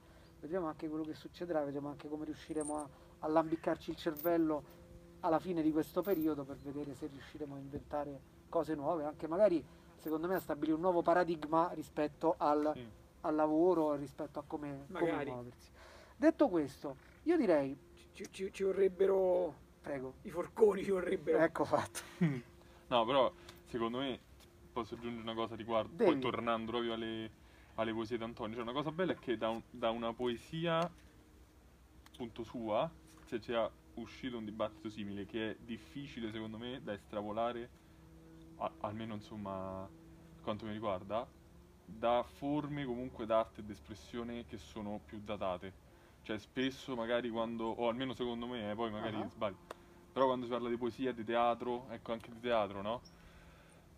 [0.55, 2.87] anche quello che succederà, vedremo anche come riusciremo a,
[3.19, 4.83] a lambiccarci il cervello
[5.21, 9.63] alla fine di questo periodo per vedere se riusciremo a inventare cose nuove, anche magari
[9.97, 12.87] secondo me a stabilire un nuovo paradigma rispetto al, Sì.
[13.21, 15.69] al lavoro, rispetto a come, come muoversi.
[16.15, 17.77] Detto questo, io direi,
[18.13, 19.63] Ci, ci- ci vorrebbero
[20.35, 21.39] forconi, ci vorrebbero.
[21.39, 21.99] ecco fatto.
[22.87, 23.33] No, però
[23.65, 24.19] secondo me
[24.71, 26.11] posso aggiungere una cosa riguardo, Devi.
[26.11, 27.31] poi tornando proprio alle,
[27.75, 30.87] alle poesie di Antonio, cioè una cosa bella è che da, un- da una poesia
[32.11, 32.89] appunto sua
[33.25, 37.69] se sia uscito un dibattito simile che è difficile secondo me da estrapolare,
[38.57, 39.89] a- almeno insomma
[40.35, 41.27] per quanto mi riguarda,
[41.83, 45.73] da forme comunque d'arte e d'espressione che sono più datate.
[46.21, 49.27] Cioè spesso magari quando, o almeno secondo me, eh, poi magari Ah.
[49.27, 49.57] sbaglio,
[50.15, 53.07] però quando si parla di poesia, di teatro, ecco anche di teatro, no?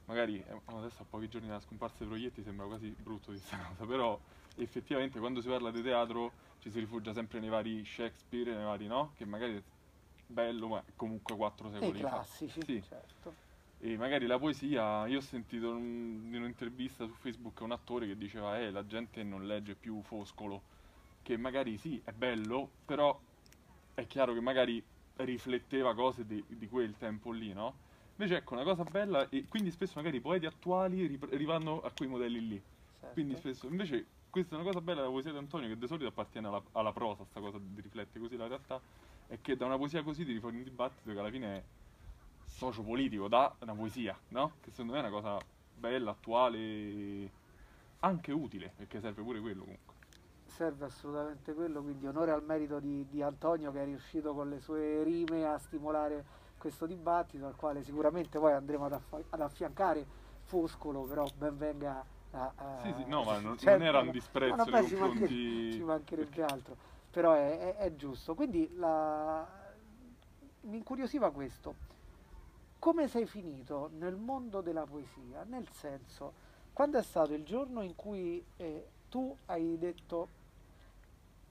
[0.05, 3.57] Magari eh, adesso a pochi giorni dalla scomparsa dei proietti sembra quasi brutto di questa
[3.67, 4.21] cosa, però
[4.55, 8.87] effettivamente quando si parla di teatro ci si rifugia sempre nei vari Shakespeare, nei vari
[8.87, 9.11] no?
[9.13, 9.65] Che magari è
[10.25, 12.27] bello, ma comunque quattro E i secoli fa.
[12.35, 12.81] classici, Sì.
[12.81, 13.39] certo.
[13.79, 18.59] E magari la poesia, io ho sentito in un'intervista su Facebook un attore che diceva
[18.59, 20.65] eh la gente non legge più Foscolo,
[21.21, 23.23] che magari sì, è bello, però
[23.93, 24.83] è chiaro che magari
[25.17, 27.75] rifletteva cose di, di quel tempo lì, no?
[28.15, 31.91] Invece ecco, una cosa bella, e quindi spesso magari i poeti attuali rip- rivanno a
[31.91, 32.61] quei modelli lì.
[32.99, 33.13] certo.
[33.13, 36.07] Quindi spesso, invece, questa è una cosa bella della poesia di Antonio, che di solito
[36.07, 38.81] appartiene alla, alla prosa, sta cosa di riflettere così la realtà,
[39.27, 41.63] è che da una poesia così ti rifà un dibattito che alla fine è
[42.45, 44.53] sociopolitico, da una poesia, no?
[44.61, 45.37] Che secondo me è una cosa
[45.73, 47.29] bella, attuale,
[47.99, 49.96] anche utile, perché serve pure quello comunque.
[50.47, 54.59] Serve assolutamente quello, quindi onore al merito di, di Antonio che è riuscito con le
[54.59, 56.25] sue rime a stimolare
[56.57, 60.05] questo dibattito al quale sicuramente poi andremo ad, affa- ad affiancare
[60.43, 62.51] Foscolo, però ben venga a...
[62.55, 65.71] a- Sì, sì, no, ma non, cioè, non era un disprezzo no, vabbè, ci, mancherebbe,
[65.71, 66.75] ci mancherebbe altro,
[67.11, 68.33] però è, è- è giusto.
[68.33, 69.45] Quindi la-
[70.61, 71.75] mi incuriosiva questo.
[72.79, 75.43] Come sei finito nel mondo della poesia?
[75.43, 76.33] Nel senso,
[76.73, 80.29] quando è stato il giorno in cui eh, tu hai detto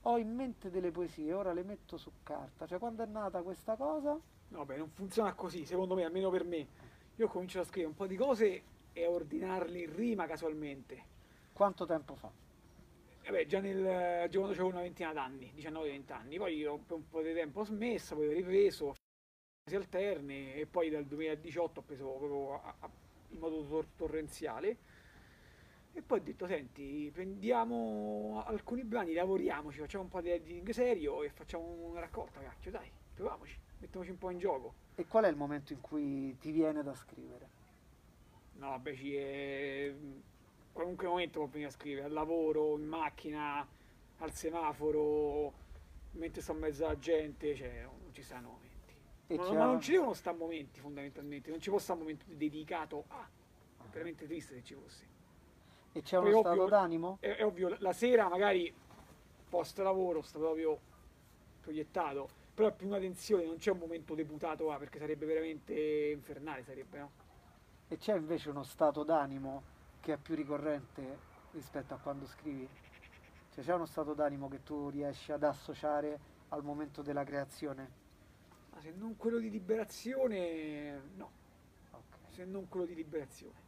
[0.08, 3.74] ho in mente delle poesie, ora le metto su carta, cioè quando è nata questa
[3.76, 4.18] cosa?
[4.48, 6.66] No, beh, non funziona così, secondo me, almeno per me.
[7.16, 11.14] Io ho cominciato a scrivere un po' di cose e a ordinarle in rima casualmente.
[11.52, 12.30] Quanto tempo fa?
[13.22, 16.36] E beh, già, nel, già quando avevo una ventina d'anni, 19-20 anni.
[16.38, 18.94] Poi ho per un po' di tempo ho smesso, poi ho ripreso,
[19.68, 22.90] si alterne e poi dal 2018 ho preso proprio a- a-
[23.30, 24.76] in modo tor- torrenziale.
[25.96, 31.22] E poi ho detto, senti, prendiamo alcuni brani, lavoriamoci, facciamo un po' di editing serio
[31.22, 34.74] e facciamo una raccolta, cacchio, dai, proviamoci, mettiamoci un po' in gioco.
[34.94, 37.48] E qual è il momento in cui ti viene da scrivere?
[38.56, 39.94] No, vabbè, ci è...
[40.70, 43.66] qualunque momento può venire a scrivere, al lavoro, in macchina,
[44.18, 45.50] al semaforo,
[46.10, 48.94] mentre sto in mezzo alla gente, cioè non ci stanno momenti.
[49.28, 52.26] E Ma, ma non ci devono stare momenti fondamentalmente, non ci può stare un momento
[52.28, 53.26] dedicato a...
[53.90, 55.14] veramente triste se ci fosse.
[55.96, 57.16] E c'è uno ovvio- stato d'animo?
[57.20, 58.70] È, è ovvio, la sera magari
[59.48, 60.78] post lavoro sta proprio
[61.62, 65.72] proiettato, però è più una tensione, non c'è un momento deputato a, perché sarebbe veramente
[66.12, 67.10] infernale, sarebbe, no?
[67.88, 69.62] E c'è invece uno stato d'animo
[70.00, 71.18] che è più ricorrente
[71.52, 72.68] rispetto a quando scrivi?
[73.54, 76.18] Cioè c'è uno stato d'animo che tu riesci ad associare
[76.50, 77.90] al momento della creazione?
[78.70, 81.30] Ma se non quello di liberazione, no,
[81.92, 82.16] Ok.
[82.28, 83.64] se non quello di liberazione.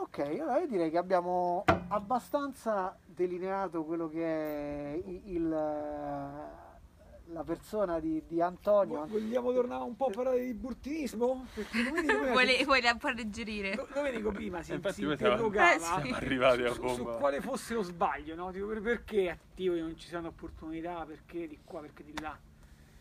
[0.00, 8.00] Ok, allora io direi che abbiamo abbastanza delineato quello che è i- il, la persona
[8.00, 9.00] di, di Antonio.
[9.00, 11.46] Vo- Vogliamo tornare un po' a parlare di burtinismo?
[12.32, 13.74] Vuole, vuole un po' alleggerire.
[13.74, 16.12] Do- Domenico prima si, Eh, infatti si interrogava Eh, sì.
[16.12, 17.16] Arrivati a su, su bomba.
[17.18, 18.50] quale fosse lo sbaglio, no?
[18.50, 22.36] Tipo, per- perché a Tivoli non ci sono opportunità, perché di qua, perché di là.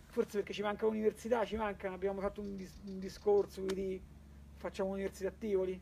[0.07, 4.01] Forse perché ci manca l'università, ci mancano, abbiamo fatto un, dis- un discorso di
[4.57, 5.79] facciamo un'università a Tivoli,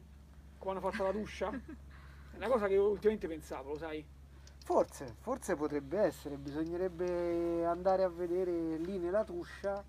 [0.57, 1.49] come hanno fatto la Tuscia.
[2.31, 4.05] È una cosa che ultimamente pensavo, lo sai.
[4.63, 9.81] Forse, forse potrebbe essere, bisognerebbe andare a vedere lì nella Tuscia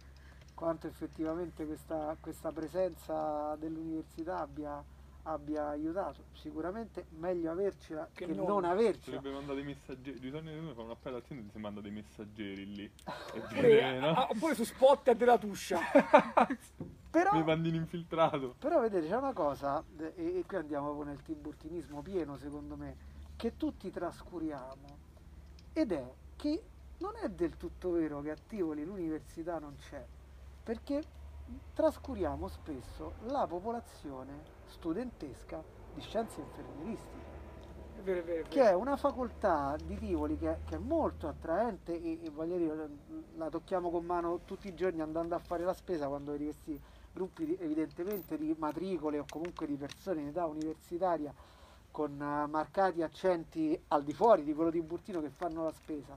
[0.55, 4.83] quanto effettivamente questa, questa presenza dell'università abbia,
[5.25, 6.25] abbia aiutato.
[6.33, 8.65] Sicuramente meglio avercela che, Che non, non.
[8.65, 9.17] avercela.
[9.19, 10.19] Sarebbe mandare dei messaggeri.
[10.21, 12.91] Di solito uno fa un appello all'azienda e si manda dei messaggeri lì.
[13.35, 14.27] E Oppure, no?
[14.31, 15.81] oppure su spot della Tuscia.
[17.11, 18.55] Però, Mi mandi in infiltrato.
[18.59, 22.97] però vedete, c'è una cosa, e, e qui andiamo proprio nel tiburtinismo pieno secondo me,
[23.37, 24.99] che tutti trascuriamo,
[25.73, 26.63] ed è che
[26.99, 30.07] non è del tutto vero che a Tivoli l'università non c'è,
[30.63, 31.03] perché
[31.73, 37.41] trascuriamo spesso la popolazione studentesca di scienze infermieristiche,
[37.95, 41.27] È vero, è vero, è che è una facoltà di Tivoli che, che è molto
[41.29, 42.89] attraente e, e voglio dire,
[43.37, 46.81] la tocchiamo con mano tutti i giorni andando a fare la spesa quando vedi questi
[47.19, 51.35] gruppi di- evidentemente di matricole o comunque di persone in età universitaria
[51.91, 56.17] con eh, marcati accenti al di fuori di quello di Burtino che fanno la spesa.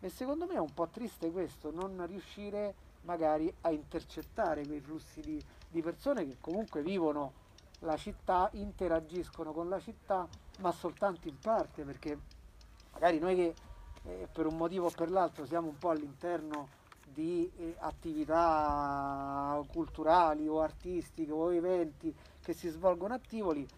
[0.00, 5.20] E secondo me è un po' triste questo, non riuscire magari a intercettare quei flussi
[5.20, 7.32] di, di persone che comunque vivono
[7.80, 10.28] la città, interagiscono con la città,
[10.60, 12.16] ma soltanto in parte, perché
[12.92, 13.54] magari noi che
[14.04, 16.77] eh, per un motivo o per l'altro siamo un po' all'interno
[17.12, 23.68] di eh, attività culturali o artistiche o eventi che si svolgono a Tivoli,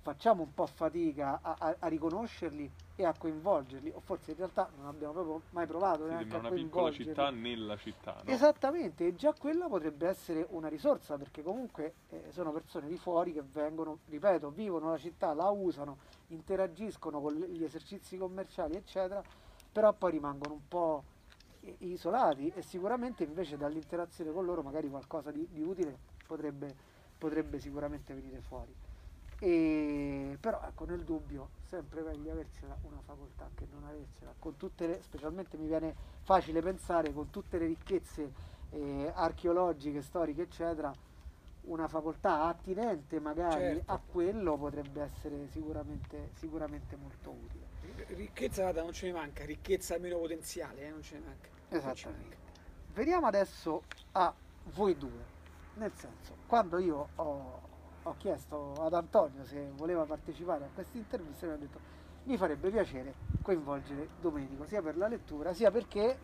[0.00, 4.70] facciamo un po' fatica a, a- a riconoscerli e a coinvolgerli, o forse in realtà
[4.76, 8.30] non abbiamo proprio mai provato Sì, neanche a una piccola città nella città, no?
[8.32, 13.32] Esattamente, e già quella potrebbe essere una risorsa perché comunque eh, sono persone di fuori
[13.32, 19.24] che vengono, ripeto, vivono la città, la usano, interagiscono con gli esercizi commerciali, eccetera,
[19.72, 21.04] però poi rimangono un po'
[21.78, 25.96] isolati e sicuramente invece dall'interazione con loro magari qualcosa di, di utile
[26.26, 26.74] potrebbe,
[27.16, 28.74] potrebbe sicuramente venire fuori.
[29.38, 34.86] E, però ecco, nel dubbio, sempre meglio avercela una facoltà che non avercela, con tutte
[34.86, 38.32] le, specialmente mi viene facile pensare con tutte le ricchezze
[38.70, 40.92] eh, archeologiche, storiche, eccetera,
[41.64, 43.92] una facoltà attinente magari Certo.
[43.92, 47.70] a quello potrebbe essere sicuramente, sicuramente molto utile.
[48.14, 51.48] Ricchezza guarda, non ce ne manca, ricchezza almeno potenziale, eh, non ce ne manca.
[51.68, 52.36] Esattamente.
[52.94, 54.34] Veniamo adesso a
[54.74, 55.24] voi due,
[55.74, 57.60] nel senso, quando io ho,
[58.02, 61.80] ho chiesto ad Antonio se voleva partecipare a questa intervista, mi ha detto
[62.24, 66.16] mi farebbe piacere coinvolgere Domenico, sia per la lettura, sia perché,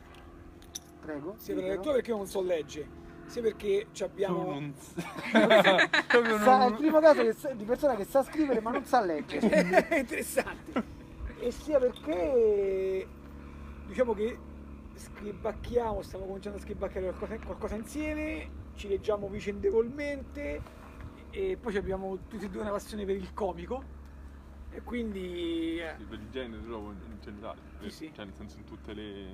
[1.00, 3.06] prego, Sì, per la lettura perché io non so leggere.
[3.28, 4.44] Sia perché ci abbiamo...
[4.44, 4.74] Non
[6.08, 8.70] proprio Sa- è non- il primo caso che sa- di persona che sa scrivere ma
[8.70, 9.48] non sa leggere.
[9.88, 10.96] è interessante.
[11.40, 13.06] E sia perché
[13.86, 14.38] diciamo che
[14.94, 20.60] scribacchiamo, stiamo cominciando a scribacchiare qualcosa, qualcosa insieme, ci leggiamo vicendevolmente
[21.30, 23.96] e poi ci abbiamo tutti e due una passione per il comico
[24.70, 27.60] e quindi eh, Sì, per il genere proprio in generale.
[27.82, 28.10] Sì, sì.
[28.14, 29.26] Cioè nel senso in tutte le.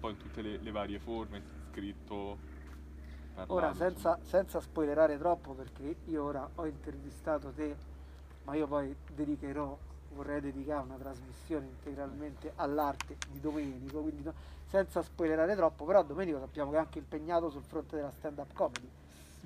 [0.00, 2.51] poi in tutte le, le varie forme, scritto.
[3.46, 7.74] Ora, senza, senza spoilerare troppo, perché io ora ho intervistato te,
[8.44, 9.76] ma io poi dedicherò,
[10.14, 14.34] vorrei dedicare una trasmissione integralmente all'arte di Domenico, quindi no-
[14.66, 18.88] senza spoilerare troppo, però Domenico sappiamo che è anche impegnato sul fronte della stand-up comedy.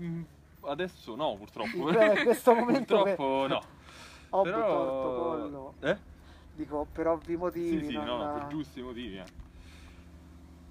[0.01, 0.23] Mm,
[0.63, 1.89] Adesso no, purtroppo.
[1.91, 3.63] In questo momento purtroppo no.
[4.31, 4.67] Ho Però...
[4.67, 5.97] torto collo, Eh?
[6.55, 7.79] dico per ovvi motivi.
[7.81, 9.19] Sì, sì, non- no, per giusti motivi.
[9.19, 9.25] Eh.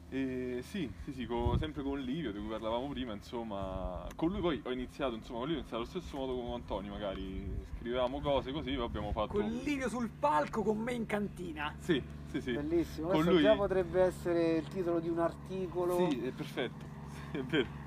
[0.10, 4.40] E sì, sì, sì, co- sempre con Livio di cui parlavamo prima, insomma, con lui
[4.40, 8.22] poi ho iniziato, insomma, con lui ho iniziato allo stesso modo come Antonio, magari scrivevamo
[8.22, 9.34] cose così, poi abbiamo fatto...
[9.34, 11.76] con Livio sul palco con me in cantina.
[11.80, 12.54] Sì, sì, sì.
[12.54, 13.42] Bellissimo, Con questo lui...
[13.42, 15.96] già potrebbe essere il titolo di un articolo.
[15.98, 16.86] Sì, è perfetto,
[17.32, 17.84] sì, è vero.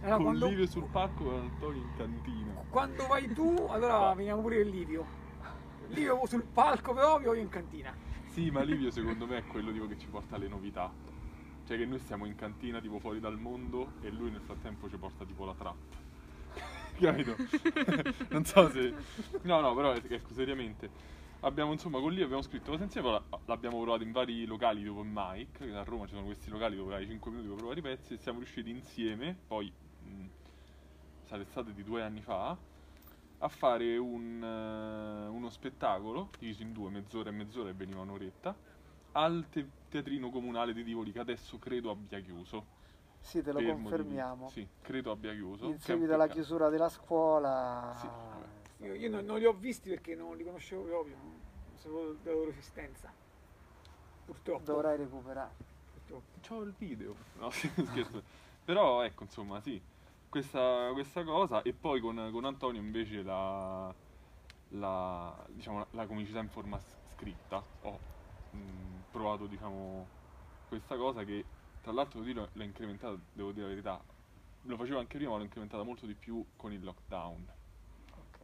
[0.00, 2.52] Allora, con quando, Livio sul palco e Antonio in cantina.
[2.68, 5.04] quando vai tu, allora veniamo pure il Livio.
[5.88, 7.92] Livio sul palco però, io in cantina.
[8.28, 11.07] Sì, ma Livio secondo me è quello tipo, che ci porta alle novità.
[11.68, 14.96] Cioè che noi stiamo in cantina tipo fuori dal mondo e lui nel frattempo ci
[14.96, 15.76] porta tipo la trap.
[16.98, 17.36] Capito?
[18.32, 18.94] non so se...
[19.42, 20.88] No, no, però ecco, seriamente.
[21.40, 25.70] Abbiamo insomma con lui abbiamo scritto cose insieme, l'abbiamo provato in vari locali in Mike,
[25.74, 28.16] a Roma ci sono questi locali dove hai 5 minuti per provare i pezzi e
[28.16, 29.70] siamo riusciti insieme, poi
[30.04, 30.24] mh,
[31.26, 32.56] sarà estate di due anni fa,
[33.40, 38.56] a fare un, eh, uno spettacolo diviso in due, mezz'ora e mezz'ora e veniva un'oretta,
[39.12, 42.76] al te- teatrino comunale di Tivoli che adesso credo abbia chiuso.
[43.20, 44.48] Sì, te lo per motivi- confermiamo.
[44.48, 45.66] Sì, credo abbia chiuso.
[45.66, 47.92] In seguito alla chiusura della scuola.
[47.96, 48.46] Sì, vabbè.
[48.86, 52.36] Io, io non, non li ho visti perché non li conoscevo proprio, non sapevo della
[52.36, 53.12] loro esistenza.
[54.24, 54.62] Purtroppo.
[54.62, 55.50] Dovrai recuperare.
[55.92, 56.38] purtroppo.
[56.46, 57.14] C'ho il video.
[57.38, 58.22] No, scherzo.
[58.64, 59.80] Però ecco, insomma, sì.
[60.28, 63.92] Questa, questa cosa e poi con, con Antonio invece la,
[64.70, 66.78] la, diciamo, la, la comicità in forma
[67.16, 67.62] scritta.
[67.82, 67.98] Ho
[68.50, 68.58] mh,
[69.10, 70.08] provato, diciamo,
[70.68, 71.44] questa cosa che
[71.80, 74.04] tra l'altro devo dire, l'ho incrementata, devo dire la verità.
[74.62, 77.56] Lo facevo anche prima, ma l'ho incrementata molto di più con il lockdown.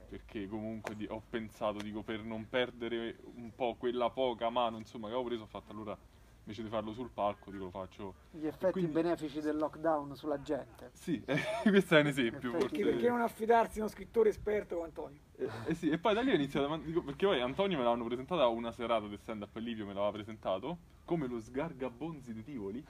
[0.08, 5.14] Perché comunque ho pensato, dico, per non perdere un po' quella poca mano, insomma, che
[5.14, 5.98] avevo preso, ho fatto allora,
[6.45, 10.40] invece di farlo sul palco, dico, lo faccio Gli effetti quindi- benefici del lockdown sulla
[10.42, 10.90] gente.
[10.92, 12.53] Sì, eh, questo è un esempio.
[12.53, 15.18] Perché- Perché, non affidarsi a uno scrittore esperto come Antonio?
[15.36, 17.82] Eh, eh sì, e poi da lì ho iniziato a dico, perché poi Antonio me
[17.82, 22.34] l'avevano presentato a una serata del stand up Livio me l'aveva presentato come lo sgargabonzi
[22.34, 22.84] di Tivoli.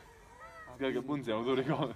[0.75, 1.95] Sgargabonzi è autore come?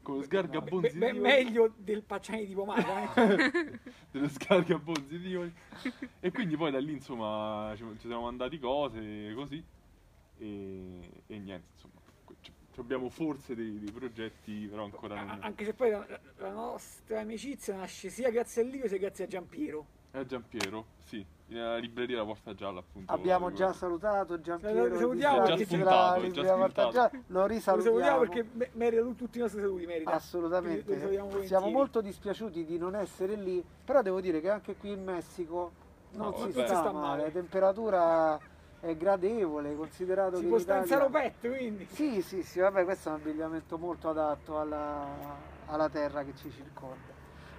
[0.00, 1.20] Con lo sgargabonzi beh, Tivoli.
[1.20, 3.78] meglio del Pacciani di Pomata, eh?
[4.10, 5.52] dello sgargabonzi di Tivoli.
[6.18, 9.62] E quindi poi da lì insomma ci, ci siamo mandati cose così
[10.42, 12.00] e, e niente, insomma.
[12.78, 15.38] abbiamo forse dei, dei progetti, però ancora A- non...
[15.42, 16.06] Anche se poi la,
[16.38, 19.86] la nostra amicizia nasce sia grazie a Livio sia grazie a Giampiero.
[20.10, 23.10] È Giampiero, sì, nella libreria La Porta Gialla appunto.
[23.10, 24.86] Abbiamo già salutato Giampiero.
[24.88, 26.90] Lo salutiamo Già spuntato, già spuntato.
[26.90, 27.10] Gialla.
[27.28, 27.98] Lo Lo risalutiamo.
[27.98, 30.10] salutiamo perché me- merita tutti i nostri saluti, merita.
[30.10, 31.46] Lo Assolutamente.
[31.46, 35.72] Siamo molto dispiaciuti di non essere lì, però devo dire che anche qui in Messico
[36.12, 37.22] non No, si sta, Non si sta male, male.
[37.22, 38.38] la temperatura
[38.82, 41.86] è gradevole, considerato Si che può stare in Italia- salopette, quindi.
[41.92, 45.06] Sì, sì, sì, vabbè, questo è un abbigliamento molto adatto alla,
[45.66, 47.10] alla terra che ci circonda.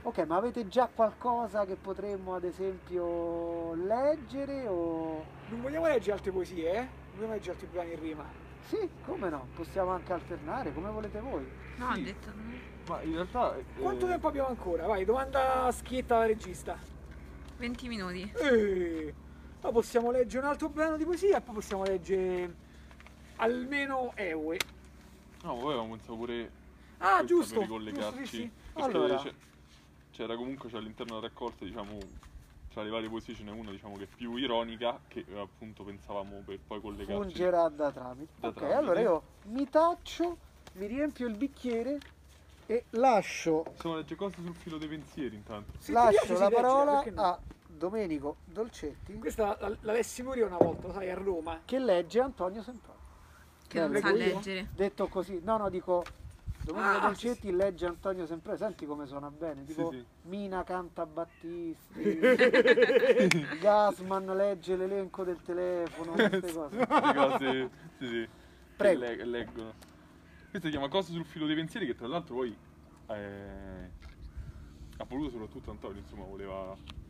[0.03, 5.23] Ok, ma avete già qualcosa che potremmo ad esempio leggere o...
[5.47, 6.79] Non vogliamo leggere altre poesie, eh?
[6.79, 8.25] Non vogliamo leggere altri brani in rima.
[8.67, 11.49] Sì, come no, possiamo anche alternare, come volete voi.
[11.77, 12.03] No, ha Sì.
[12.03, 12.41] detto no.
[12.89, 13.55] Ma in realtà...
[13.55, 14.85] eh, Quanto tempo abbiamo ancora?
[14.87, 16.77] Vai, domanda schietta alla regista.
[17.57, 18.29] 20 minuti.
[18.35, 19.13] Eh,
[19.63, 22.53] poi possiamo leggere un altro brano di poesia e poi possiamo leggere
[23.37, 24.57] almeno Ewe.
[25.43, 26.51] No, poi avevamo pensato pure...
[26.97, 27.53] Ah, giusto.
[27.53, 28.17] Per ricollegarci.
[28.17, 29.23] giusto, sì, Allora.
[30.11, 31.97] c'era comunque c'è all'interno della raccolta, diciamo,
[32.73, 35.83] tra le varie poesie ce n'è una, diciamo, che è più ironica, che eh, appunto
[35.83, 37.13] pensavamo per poi collegarci.
[37.13, 38.33] Fungerà da tramite.
[38.41, 38.77] Da ok, tramite.
[38.77, 40.37] allora io mi taccio,
[40.73, 41.99] mi riempio il bicchiere
[42.65, 45.71] e lascio, Possiamo leggere cose sul filo dei pensieri intanto.
[45.77, 47.21] Se lascio piace la legge, parola perché no?
[47.21, 47.39] a
[47.83, 51.59] Domenico Dolcetti Questa la, la lessi pure io una volta, lo sai, a Roma.
[51.65, 53.01] che legge Antonio Sempronio.
[53.67, 54.69] Che non sa leggere.
[54.73, 56.01] Detto così, no, no, dico
[56.63, 60.01] Domenico Ah, Dolcetti legge Antonio Sempre, senti come suona bene, tipo sì.
[60.23, 62.19] Mina canta Battisti,
[63.59, 66.77] Gasman legge l'elenco del telefono, queste cose.
[66.77, 68.27] Le cose, sì, sì.
[68.77, 69.01] Prego.
[69.01, 69.73] Che le- leggono.
[70.51, 72.55] Questo si chiama Cose sul filo dei pensieri, che tra l'altro poi
[73.07, 73.89] eh,
[74.95, 77.01] ha voluto soprattutto Antonio, insomma, voleva...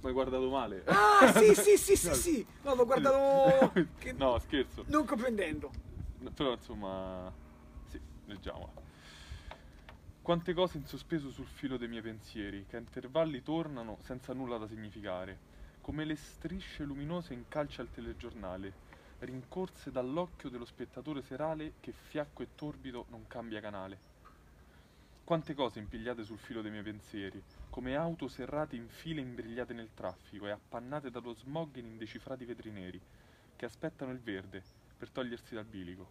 [0.00, 0.82] Ma hai guardato male.
[0.86, 2.46] Ah, sì, sì, sì, sì, sì.
[2.62, 4.84] No, l'ho guardato che- No, scherzo.
[4.88, 5.70] non comprendendo.
[6.18, 7.32] No, Però insomma,
[7.88, 8.72] sì, leggiamola.
[10.20, 14.58] Quante cose in sospeso sul filo dei miei pensieri, che a intervalli tornano senza nulla
[14.58, 15.38] da significare,
[15.80, 18.86] come le strisce luminose in calce al telegiornale,
[19.20, 23.98] rincorse dall'occhio dello spettatore serale che fiacco e torbido non cambia canale.
[25.24, 27.42] Quante cose impigliate sul filo dei miei pensieri,
[27.78, 32.72] come auto serrate in file imbrigliate nel traffico e appannate dallo smog in indecifrati vetri
[32.72, 33.00] neri,
[33.54, 34.60] che aspettano il verde
[34.96, 36.10] per togliersi dal bilico.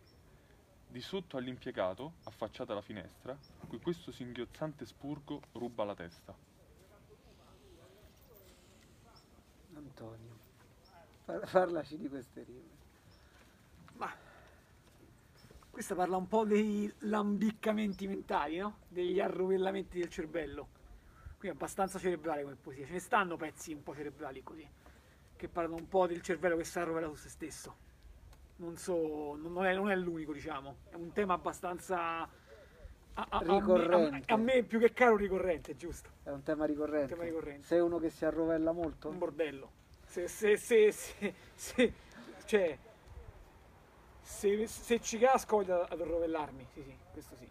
[0.87, 3.37] Di sotto all'impiegato, affacciata alla finestra,
[3.67, 6.33] cui questo singhiozzante spurgo ruba la testa.
[9.73, 10.37] Antonio,
[11.25, 12.77] par- parlaci di queste rime.
[13.97, 14.09] Ma
[15.69, 18.77] questa parla un po' dei lambiccamenti mentali, no?
[18.87, 20.76] Degli arrovellamenti del cervello.
[21.37, 22.85] Quindi è abbastanza cerebrale come poesia.
[22.87, 24.67] Ce ne stanno pezzi un po' cerebrali così,
[25.35, 27.75] che parlano un po' del cervello che si arrovella su se stesso.
[28.57, 30.77] Non so, non è, non è l'unico, diciamo.
[30.89, 32.21] È un tema abbastanza...
[32.21, 32.29] a-
[33.13, 34.33] a- a me- Ricorrente.
[34.33, 36.09] A, me più che caro ricorrente, giusto?
[36.23, 37.13] È un tema ricorrente.
[37.13, 37.67] Un tema ricorrente.
[37.67, 39.09] Sei uno che si arrovella molto?
[39.09, 39.71] Un bordello.
[40.05, 41.93] Se, se, se, se, se-
[42.45, 42.77] cioè,
[44.21, 47.47] se, se ci casco voglio ad arrovellarmi, sì, sì, questo sì.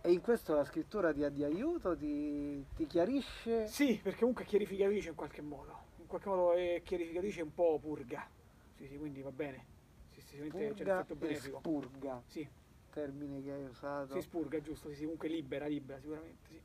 [0.00, 3.66] E in questo la scrittura ti ha di aiuto, ti, ti chiarisce?
[3.66, 5.86] Sì, perché comunque è chiarificatrice in qualche modo.
[5.96, 8.30] In qualche modo è chiarificatrice un po' purga.
[8.76, 9.66] Sì, sì, quindi va bene.
[10.10, 11.58] Sì, sì, sicuramente c'è l'effetto benefico.
[11.58, 12.48] spurga, Sì,
[12.90, 14.12] termine che hai usato.
[14.14, 16.60] si spurga, giusto, sì, sì, comunque libera, libera sicuramente, sì.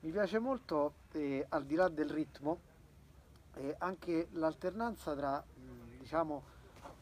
[0.00, 2.60] Mi piace molto, eh, al di là del ritmo,
[3.54, 6.42] eh, anche l'alternanza tra, mh, diciamo,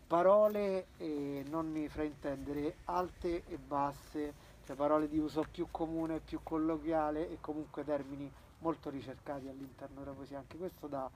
[0.07, 4.35] parole, e non mi fraintendere, alte e basse,
[4.65, 10.13] cioè parole di uso più comune, più colloquiale e comunque termini molto ricercati all'interno della
[10.13, 10.39] poesia.
[10.39, 11.11] Anche questo dà-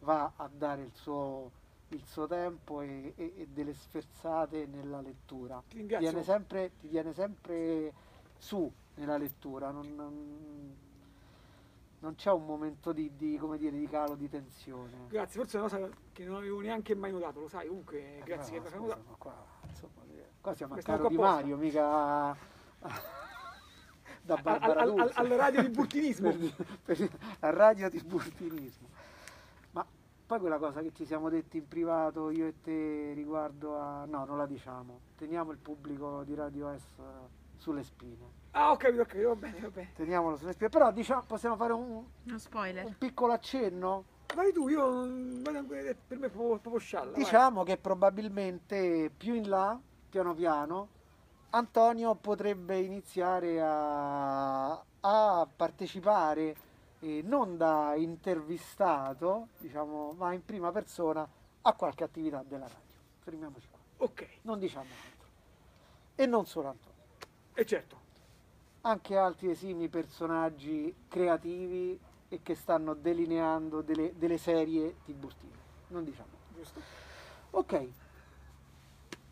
[0.00, 1.50] va a dare il suo,
[1.88, 5.62] il suo tempo e, e- e delle sferzate nella lettura.
[5.68, 7.92] Ti tiene sempre, ti tiene sempre
[8.36, 10.76] su nella lettura, non, non-
[12.00, 15.06] non c'è un momento di, di, come dire, di calo di tensione.
[15.08, 18.22] Grazie, forse è una cosa che non avevo neanche mai notato, lo sai, comunque Eh,
[18.24, 19.14] grazie no, che mi hai notato.
[19.18, 19.34] qua,
[19.68, 20.02] insomma,
[20.40, 21.16] qua siamo a caro di.
[21.16, 22.36] Mario, mica
[24.22, 26.30] da Al- Barbara al- al- alla radio di burtinismo.
[26.36, 26.54] Per-
[26.84, 27.10] per-
[27.40, 28.88] a radio di burtinismo.
[29.72, 29.84] Ma
[30.26, 34.04] poi quella cosa che ci siamo detti in privato io e te riguardo a...
[34.06, 35.00] No, non la diciamo.
[35.16, 36.84] Teniamo il pubblico di Radio S
[37.56, 38.36] sulle spine.
[38.52, 39.92] Ah, ho capito, ho capito, va bene, va bene.
[39.94, 40.68] Teniamolo sulle spine.
[40.68, 42.84] Però diciamo, possiamo fare un, Uno spoiler.
[42.84, 44.04] un piccolo accenno?
[44.34, 45.06] Vai tu, io
[45.42, 45.52] per
[46.18, 47.12] me è proprio, scialla.
[47.12, 47.22] vai.
[47.22, 49.78] Diciamo che probabilmente più in là,
[50.10, 50.88] piano piano,
[51.50, 54.70] Antonio potrebbe iniziare a,
[55.00, 56.56] a partecipare
[57.00, 61.26] eh, non da intervistato, diciamo, ma in prima persona
[61.62, 62.86] a qualche attività della radio.
[63.20, 65.26] Fermiamoci qua, Ok, non diciamo altro.
[66.16, 67.02] E non solo Antonio,
[67.54, 67.96] e certo.
[68.82, 75.56] anche altri esimi personaggi creativi e che stanno delineando delle, delle serie tiburtine.
[75.88, 76.80] Non diciamo Giusto.
[77.52, 77.88] Ok,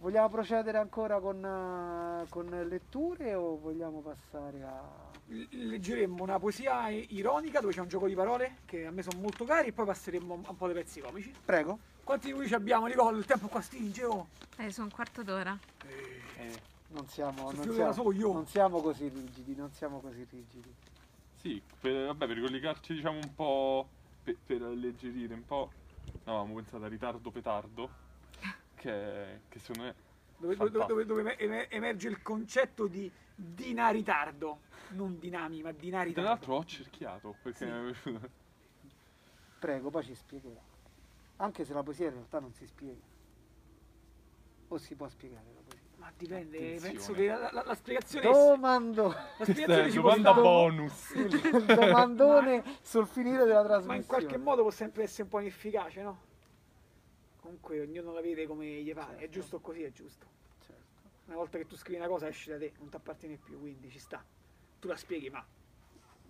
[0.06, 4.80] vogliamo procedere ancora con, eh, con letture o vogliamo passare a...
[5.26, 9.18] L- Leggeremmo una poesia ironica dove c'è un gioco di parole che a me sono
[9.18, 11.34] molto cari e poi passeremmo a un po' dei pezzi comici.
[11.44, 11.80] Prego.
[12.04, 13.18] Quanti minuti ci abbiamo, Nicole?
[13.18, 14.28] Il tempo qua stringe, oh.
[14.58, 15.58] Eh, sono un quarto d'ora.
[15.84, 16.52] Eh,
[16.90, 20.72] Non siamo, non siamo, non siamo così rigidi, non siamo così rigidi.
[21.40, 23.88] sì, per, vabbè, per collegarci diciamo un po',
[24.22, 25.68] per, per alleggerire un po',
[26.22, 27.90] no, avevamo pensato a ritardo petardo,
[28.76, 29.94] che, che secondo me...
[30.38, 34.60] Dove, dove- dove- dove emer- emerge il concetto di dinaritardo.
[34.90, 36.28] Non dinami, ma Tra dinaritardo.
[36.28, 37.64] l'altro ho cerchiato, perché Sì.
[37.64, 38.28] mi è piaciuto.
[39.58, 40.60] Prego, poi ci spiegherà.
[41.36, 43.00] Anche se la poesia in realtà non si spiega.
[44.68, 45.84] O si può spiegare la poesia.
[45.96, 46.92] Ma dipende, Attenzione.
[46.92, 48.26] penso che la, la- la spiegazione...
[48.30, 51.10] Domando, la spiegazione è ci può domanda bonus.
[51.16, 53.86] il domandone sul finire della trasmissione.
[53.86, 56.20] Ma in qualche modo può sempre essere un po' inefficace, no?
[57.46, 59.34] Comunque ognuno la vede come gli pare, è Certo.
[59.38, 60.26] giusto così, è giusto.
[60.66, 60.82] Certo.
[61.26, 63.88] Una volta che tu scrivi una cosa esce da te, non ti appartiene più, quindi
[63.88, 64.20] ci sta.
[64.80, 65.46] Tu la spieghi, ma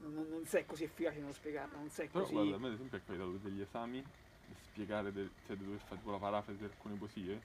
[0.00, 2.34] non, non sei così efficace nello spiegarla, non sei Però così...
[2.34, 5.80] guarda, a me ad esempio è capitato degli esami di spiegare, del- cioè di dover
[5.80, 7.40] fare tipo la parafrasi di alcune poesie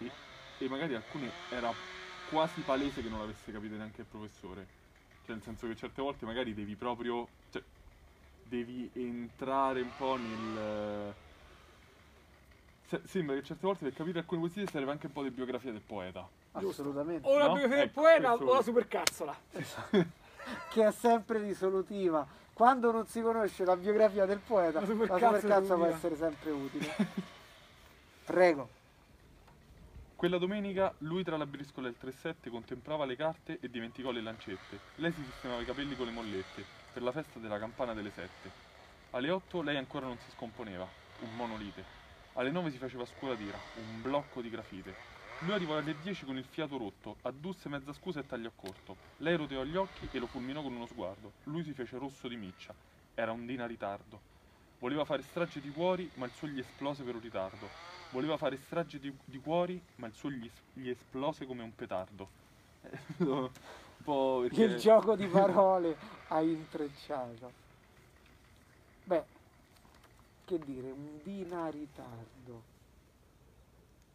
[0.00, 0.10] e,
[0.58, 1.72] e magari alcune era
[2.28, 4.66] quasi palese che non l'avesse capito neanche il professore.
[5.24, 7.62] Cioè nel senso che certe volte magari devi proprio, cioè
[8.42, 11.22] devi entrare un po' nel...
[13.02, 15.72] se- Sembra che certe volte per capire alcune poesie serve anche un po' di biografia
[15.72, 16.26] del poeta.
[16.52, 17.28] Assolutamente.
[17.28, 17.52] O la No?
[17.54, 19.36] biografia del Ecco, poeta questo- o la supercazzola.
[20.70, 22.26] che è sempre risolutiva.
[22.52, 26.50] Quando non si conosce la biografia del poeta, La la supercazzo supercazzo può essere sempre
[26.50, 26.86] utile.
[28.24, 28.68] Prego.
[30.16, 34.22] Quella domenica lui tra la briscola e il 3-7 contemplava le carte e dimenticò le
[34.22, 34.78] lancette.
[34.96, 38.50] Lei si sistemava i capelli con le mollette per la festa della campana delle 7.
[39.10, 40.86] Alle 8 lei ancora non si scomponeva,
[41.20, 42.02] un monolite.
[42.36, 45.12] Alle 9 si faceva scuolatira, un blocco di grafite.
[45.40, 48.96] Lui arrivò alle 10 con il fiato rotto, addusse mezza scusa e tagliò corto.
[49.18, 51.34] Lei roteò gli occhi e lo fulminò con uno sguardo.
[51.44, 52.74] Lui si fece rosso di miccia.
[53.14, 54.32] Era un dina ritardo.
[54.80, 57.68] Voleva fare strage di cuori, ma il suo gli esplose per un ritardo.
[58.10, 62.28] Voleva fare strage di, di cuori, ma il suo gli, gli esplose come un petardo.
[63.18, 63.48] un
[64.02, 64.64] po' perché...
[64.64, 65.96] Il gioco di parole
[66.28, 67.52] ha intrecciato.
[69.04, 69.33] Beh,
[70.44, 72.72] che dire, un dina ritardo.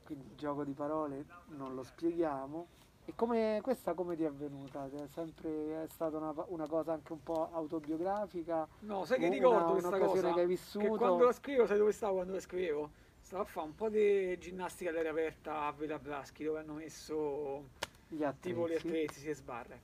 [0.04, 2.68] Quindi gioco di parole non lo spieghiamo.
[3.06, 4.86] E come, questa come ti è venuta?
[4.88, 8.68] È sempre è stata una, una cosa anche un po' autobiografica?
[8.82, 10.22] No, sai che Una- ricordo questa cosa?
[10.22, 10.96] che hai Che vissuto?
[10.98, 12.92] quando la scrivevo, sai dove stavo quando la scrivevo?
[13.22, 17.70] Stavo a fare un po' di ginnastica all'aria aperta a Villa Braschi dove hanno messo
[18.08, 18.50] Gli attrezzi.
[18.56, 19.82] tipo gli attrezzi, si sbarre.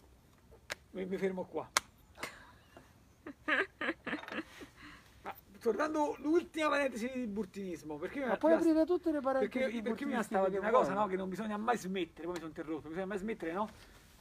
[0.91, 1.67] Mi, mi fermo qua.
[5.65, 10.21] Tornando l'ultima parentesi di burtinismo, perché Ma puoi aprire tutte le parentesi perché, perché mi
[10.21, 13.07] stava di una cosa no, che non bisogna mai smettere, poi mi sono interrotto, bisogna
[13.07, 13.67] mai smettere no,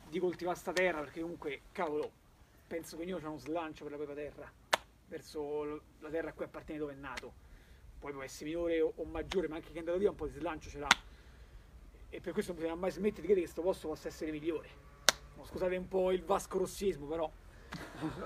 [0.08, 2.10] di coltivare sta terra perché comunque, cavolo,
[2.66, 4.50] penso che ognuno c'ha uno slancio per la propria terra,
[5.06, 7.30] verso la terra a cui appartiene dove è nato.
[7.98, 10.26] Poi può essere minore o, o maggiore, ma anche chi è andato via un po'
[10.26, 10.88] di slancio ce l'ha.
[12.08, 14.68] E per questo non bisogna mai smettere di credere che questo posto possa essere migliore.
[15.36, 17.30] No, scusate un po' il vasco rossismo, però.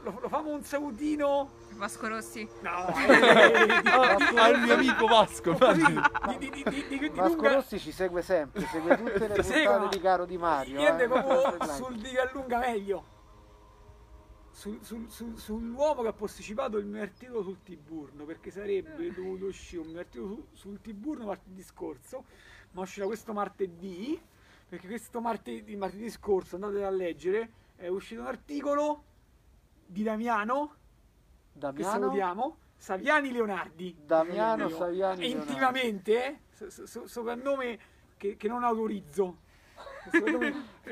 [0.02, 1.50] Lo, lo famo un salutino.
[1.74, 2.48] Vasco Rossi.
[2.62, 3.82] No, eh,
[4.38, 8.66] Al mio amico Vasco, di, di, di, di, di Vasco lunga- Rossi ci segue sempre,
[8.66, 10.76] segue tutte le puntate di Caro Di Mario.
[10.78, 11.08] Niente, eh.
[11.08, 13.16] proprio sul di a lunga meglio.
[14.50, 19.44] Sul- sul- sul- sull'uomo che ha posticipato il mio articolo sul Tiburno, perché sarebbe dovuto
[19.46, 22.24] uscire un mio articolo su- sul Tiburno martedì scorso,
[22.72, 24.20] ma uscirà questo martedì,
[24.68, 29.04] perché questo martedì, martedì scorso, andate a leggere, è uscito un articolo
[29.90, 30.74] di Damiano,
[31.52, 33.96] che Damiano, salutiamo, Saviani Leonardi.
[34.04, 35.30] Damiano Saviani Leonardi.
[35.30, 37.78] intimamente, eh, so- so- so- soprannome
[38.16, 39.38] che, che non autorizzo.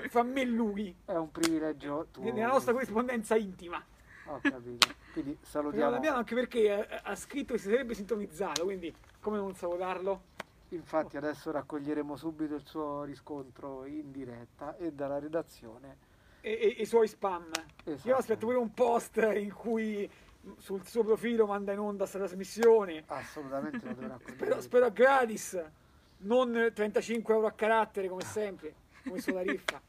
[0.08, 2.32] Fra me e lui, è un privilegio tuo.
[2.32, 3.82] nella nostra corrispondenza intima.
[4.28, 4.88] Ho capito.
[5.12, 5.90] Quindi Salutiamo salutiamo.
[5.90, 10.34] Damiano anche perché ha, ha scritto che si sarebbe sintonizzato, quindi come non salutarlo?
[10.70, 16.05] Infatti adesso raccoglieremo subito il suo riscontro in diretta e dalla redazione.
[16.46, 17.50] E, e- i suoi spam.
[17.82, 18.08] Esatto.
[18.08, 20.08] Io aspetto pure un post in cui
[20.58, 23.02] sul suo profilo manda in onda questa trasmissione.
[23.08, 25.60] Assolutamente lo dovrà Spero, spero gratis,
[26.18, 29.82] non 35 euro a carattere come sempre, come sulla riffa.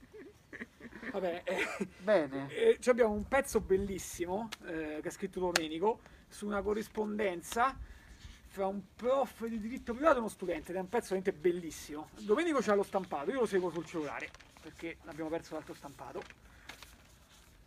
[1.11, 6.63] Vabbè, eh, Bene, eh, abbiamo un pezzo bellissimo eh, che ha scritto Domenico su una
[6.63, 7.77] corrispondenza
[8.47, 12.09] fra un prof di diritto privato e uno studente ed è un pezzo veramente bellissimo.
[12.19, 16.46] Domenico c'ha lo stampato, io lo seguo sul cellulare perché abbiamo perso l'altro stampato.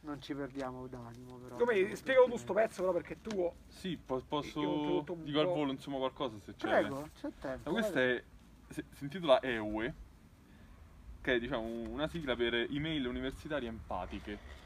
[0.00, 1.56] Non ci perdiamo d'animo però.
[1.56, 3.54] Domenico, spiegalo tu sto pezzo però perché è tuo.
[3.68, 5.04] Sì, po- posso...
[5.22, 6.68] Dico al volo insomma qualcosa se c'è.
[6.68, 7.70] Prego, c'è tempo.
[7.70, 8.22] Ma questa è...
[8.68, 9.94] Si si intitola EUE,
[11.20, 14.58] che è diciamo una sigla per email universitarie empatiche.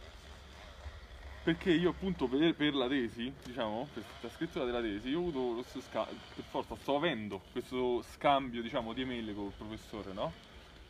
[1.43, 5.29] Perché io appunto per, per la tesi, diciamo, per la scrittura della tesi, io ho
[5.29, 10.13] avuto questo scambio, per forza sto avendo questo scambio, diciamo, di email con il professore,
[10.15, 10.33] no?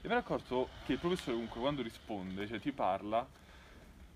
[0.00, 3.26] E mi ero accorto che il professore comunque quando risponde, cioè ti parla,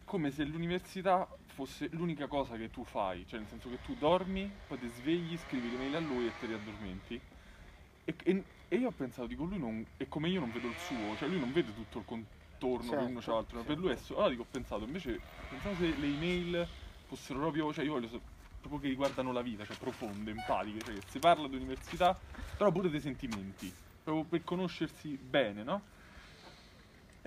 [0.08, 4.58] come se l'università fosse l'unica cosa che tu fai, cioè nel senso che tu dormi,
[4.66, 7.22] poi ti svegli, scrivi l'email a lui e te riaddormenti.
[8.04, 9.86] E, e- e io ho pensato, dico, lui non.
[9.96, 12.96] è come io non vedo il suo, cioè lui non vede tutto il contorno Certo,
[12.96, 14.18] che uno c'ha altro, per lui è solo.
[14.20, 16.68] Allora dico, ho pensato, invece, pensavo se le email
[17.04, 18.22] fossero proprio, cioè io voglio so-
[18.60, 22.20] proprio che riguardano la vita, cioè profonde, empatiche, cioè che si parla di università,
[22.56, 25.88] però pure dei sentimenti, proprio per conoscersi bene, no?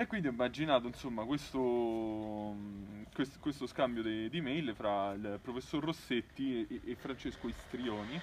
[0.02, 5.38] E quindi ho immaginato insomma questo, mh, quest- questo scambio di, di mail fra il
[5.44, 8.20] professor Rossetti e, e Francesco Istrioni,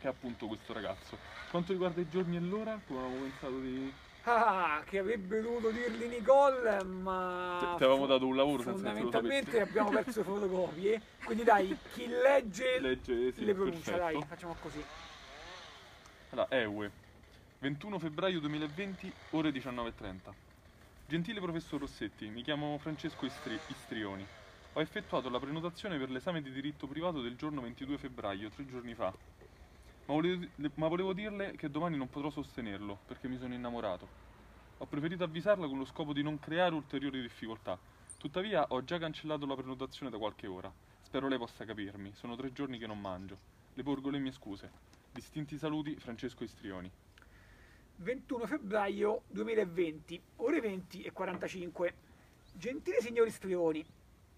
[0.00, 1.16] che è appunto questo ragazzo.
[1.48, 3.92] Quanto riguarda i giorni e l'ora, come avevamo pensato di...
[4.24, 7.74] Ah, che avrebbe dovuto dirli Nicole, ma...
[7.76, 9.68] Ti- avevamo dato un lavoro senza che Fondamentalmente sapessi.
[9.70, 14.18] abbiamo perso fotocopie, quindi dai, chi legge, Legge, sì, le pronuncia, perfetto.
[14.18, 14.84] dai, facciamo così.
[16.30, 16.90] Allora, EUE,
[17.60, 20.49] 21 febbraio 2020, ore 19.30.
[21.10, 24.24] Gentile professor Rossetti, mi chiamo Francesco Istri- Istrioni.
[24.74, 28.94] Ho effettuato la prenotazione per l'esame di diritto privato del giorno 22 febbraio, tre giorni
[28.94, 29.12] fa.
[30.04, 34.06] Ma volevo, ma volevo dirle che domani non potrò sostenerlo, perché mi sono innamorato.
[34.78, 37.76] Ho preferito avvisarla con lo scopo di non creare ulteriori difficoltà.
[38.16, 40.72] Tuttavia ho già cancellato la prenotazione da qualche ora.
[41.02, 42.12] Spero lei possa capirmi.
[42.14, 43.36] Sono tre giorni che non mangio.
[43.74, 44.70] Le porgo le mie scuse.
[45.10, 46.88] Distinti saluti, Francesco Istrioni.
[48.02, 51.94] 21 febbraio 2020, ore 20 e 45.
[52.54, 53.84] Gentile signori Strioni,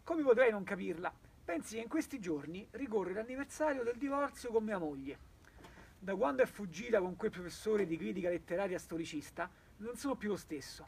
[0.02, 1.14] come potrei non capirla?
[1.44, 5.16] Pensi che in questi giorni ricorre l'anniversario del divorzio con mia moglie.
[5.96, 10.36] Da quando è fuggita con quel professore di critica letteraria storicista, non sono più lo
[10.36, 10.84] stesso.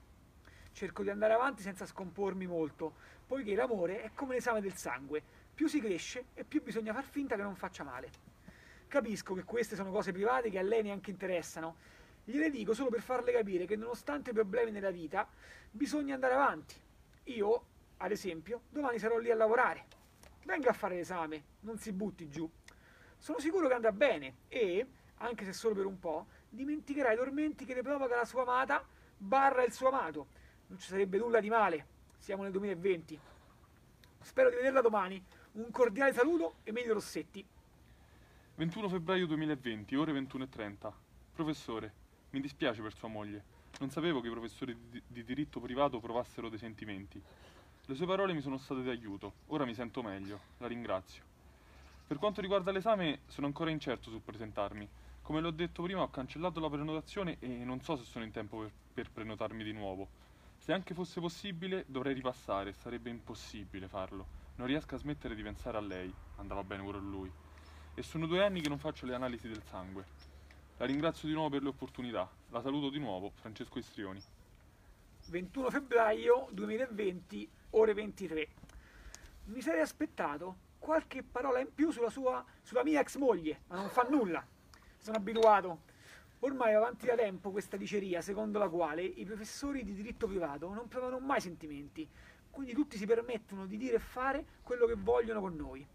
[0.73, 2.93] Cerco di andare avanti senza scompormi molto,
[3.25, 5.23] poiché l'amore è come l'esame del sangue,
[5.55, 8.11] più si cresce e più bisogna far finta che non faccia male.
[8.89, 11.77] Capisco che queste sono cose private che a lei neanche interessano,
[12.25, 15.29] gliele dico solo per farle capire che nonostante i problemi nella vita,
[15.71, 16.75] bisogna andare avanti.
[17.25, 17.65] Io,
[17.99, 19.87] ad esempio, domani sarò lì a lavorare.
[20.45, 22.51] Venga a fare l'esame, non si butti giù.
[23.19, 24.87] Sono sicuro che andrà bene e,
[25.19, 28.85] anche se solo per un po', dimenticherà i tormenti che le provoca la sua amata
[29.17, 31.87] barra il suo amato non ci sarebbe nulla di male.
[32.19, 33.19] Siamo nel 2020.
[34.21, 35.23] Spero di vederla domani.
[35.53, 37.45] Un cordiale saluto, Emilio Rossetti.
[38.57, 40.93] 21 febbraio 2020, ore 21.30.
[41.35, 41.93] Professore,
[42.35, 43.45] mi dispiace per sua moglie.
[43.79, 47.23] Non sapevo che i professori di, di diritto privato provassero dei sentimenti.
[47.87, 49.35] Le sue parole mi sono state di aiuto.
[49.47, 50.41] Ora mi sento meglio.
[50.59, 51.23] La ringrazio.
[52.05, 54.89] Per quanto riguarda l'esame, sono ancora incerto sul presentarmi.
[55.23, 58.59] Come l'ho detto prima, ho cancellato la prenotazione e non so se sono in tempo
[58.59, 60.09] per, per prenotarmi di nuovo.
[60.59, 64.27] Se anche fosse possibile, dovrei ripassare, sarebbe impossibile farlo.
[64.57, 67.31] Non riesco a smettere di pensare a lei, andava bene pure lui.
[67.95, 70.33] E sono due anni che non faccio le analisi del sangue.
[70.79, 72.29] La ringrazio di nuovo per le opportunità.
[72.51, 74.21] La saluto di nuovo, Francesco Istrioni.
[75.29, 78.49] 21 febbraio 2020, ore 23.
[79.45, 83.89] Mi sarei aspettato qualche parola in più sulla, sua, sulla mia ex moglie, ma non
[83.89, 84.45] fa nulla.
[84.99, 85.83] Sono abituato.
[86.41, 90.75] Ormai è avanti da tempo questa diceria secondo la quale i professori di diritto privato
[90.75, 92.07] non provano mai sentimenti,
[92.51, 95.87] quindi tutti si permettono di dire e fare quello che vogliono con noi.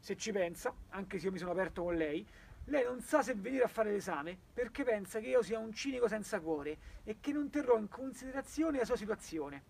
[0.00, 2.26] Se ci pensa, anche se io mi sono aperto con lei,
[2.66, 6.08] lei non sa se venire a fare l'esame perché pensa che io sia un cinico
[6.08, 9.62] senza cuore e che non terrò in considerazione la sua situazione.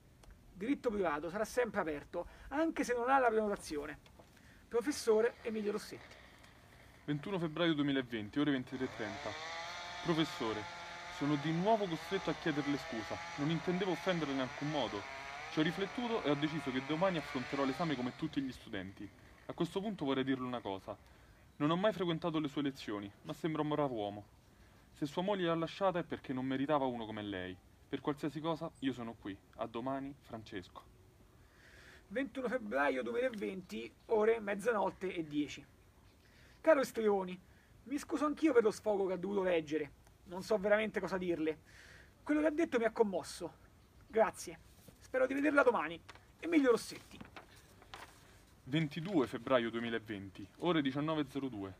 [0.52, 3.98] Diritto privato sarà sempre aperto, anche se non ha la prenotazione.
[4.68, 6.14] Professore Emilio Rossetti.
[7.06, 8.86] 21 febbraio 2020, ore 23.30.
[10.04, 10.62] Professore,
[11.16, 13.16] sono di nuovo costretto a chiederle scusa.
[13.36, 15.02] Non intendevo offenderle in alcun modo.
[15.50, 19.08] Ci ho riflettuto e ho deciso che domani affronterò l'esame come tutti gli studenti.
[19.46, 20.96] A questo punto vorrei dirle una cosa.
[21.56, 24.24] Non ho mai frequentato le sue lezioni, ma sembra un bravo uomo.
[24.90, 27.56] Se sua moglie l'ha lasciata è perché non meritava uno come lei.
[27.88, 29.38] Per qualsiasi cosa io sono qui.
[29.56, 30.82] A domani, Francesco.
[32.08, 35.66] 21 febbraio 2020, ore mezzanotte e 10.
[36.60, 37.40] Caro Estrioni,
[37.84, 39.92] mi scuso anch'io per lo sfogo che ha dovuto leggere.
[40.24, 41.58] Non so veramente cosa dirle.
[42.24, 43.52] Quello che ha detto mi ha commosso.
[44.08, 44.58] Grazie.
[44.98, 46.00] Spero di vederla domani.
[46.40, 47.23] Emilio Rossetti.
[48.66, 51.70] 22 febbraio 2020, ore 19.02.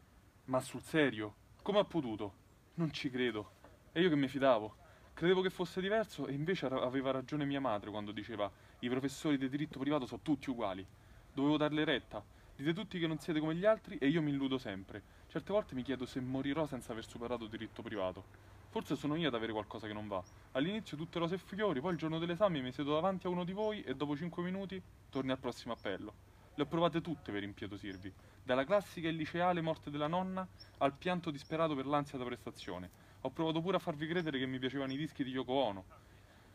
[0.45, 1.35] Ma sul serio?
[1.63, 2.35] Come ha potuto?
[2.75, 3.53] Non ci credo.
[3.93, 4.77] E io che mi fidavo.
[5.15, 9.49] Credevo che fosse diverso e invece aveva ragione mia madre quando diceva i professori di
[9.49, 10.87] diritto privato sono tutti uguali.
[11.33, 12.23] Dovevo darle retta.
[12.55, 15.03] Dite tutti che non siete come gli altri e io mi illudo sempre.
[15.29, 18.25] Certe volte mi chiedo se morirò senza aver superato diritto privato.
[18.69, 20.23] Forse sono io ad avere qualcosa che non va.
[20.53, 23.53] All'inizio tutte rose e fiori, poi il giorno dell'esame mi siedo davanti a uno di
[23.53, 26.34] voi e dopo 5 minuti torni al prossimo appello.
[26.55, 30.47] Le ho provate tutte per impietosirvi, dalla classica e liceale morte della nonna
[30.79, 32.91] al pianto disperato per l'ansia da prestazione.
[33.23, 35.85] Ho provato pure a farvi credere che mi piacevano i dischi di Yoko Ono.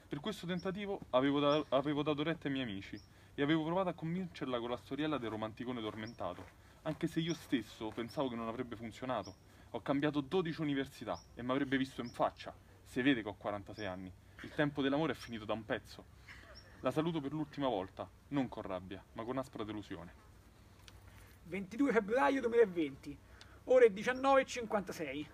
[0.07, 2.99] Per questo tentativo avevo, da- avevo dato retta ai miei amici
[3.35, 7.89] e avevo provato a convincerla con la storiella del romanticone tormentato anche se io stesso
[7.89, 9.35] pensavo che non avrebbe funzionato.
[9.71, 12.55] Ho cambiato 12 università e mi avrebbe visto in faccia.
[12.83, 14.11] Se vede che ho 46 anni.
[14.41, 16.05] Il tempo dell'amore è finito da un pezzo.
[16.81, 20.13] La saluto per l'ultima volta, non con rabbia, ma con aspra delusione.
[21.43, 23.17] 22 febbraio 2020,
[23.65, 25.25] ore 19.56.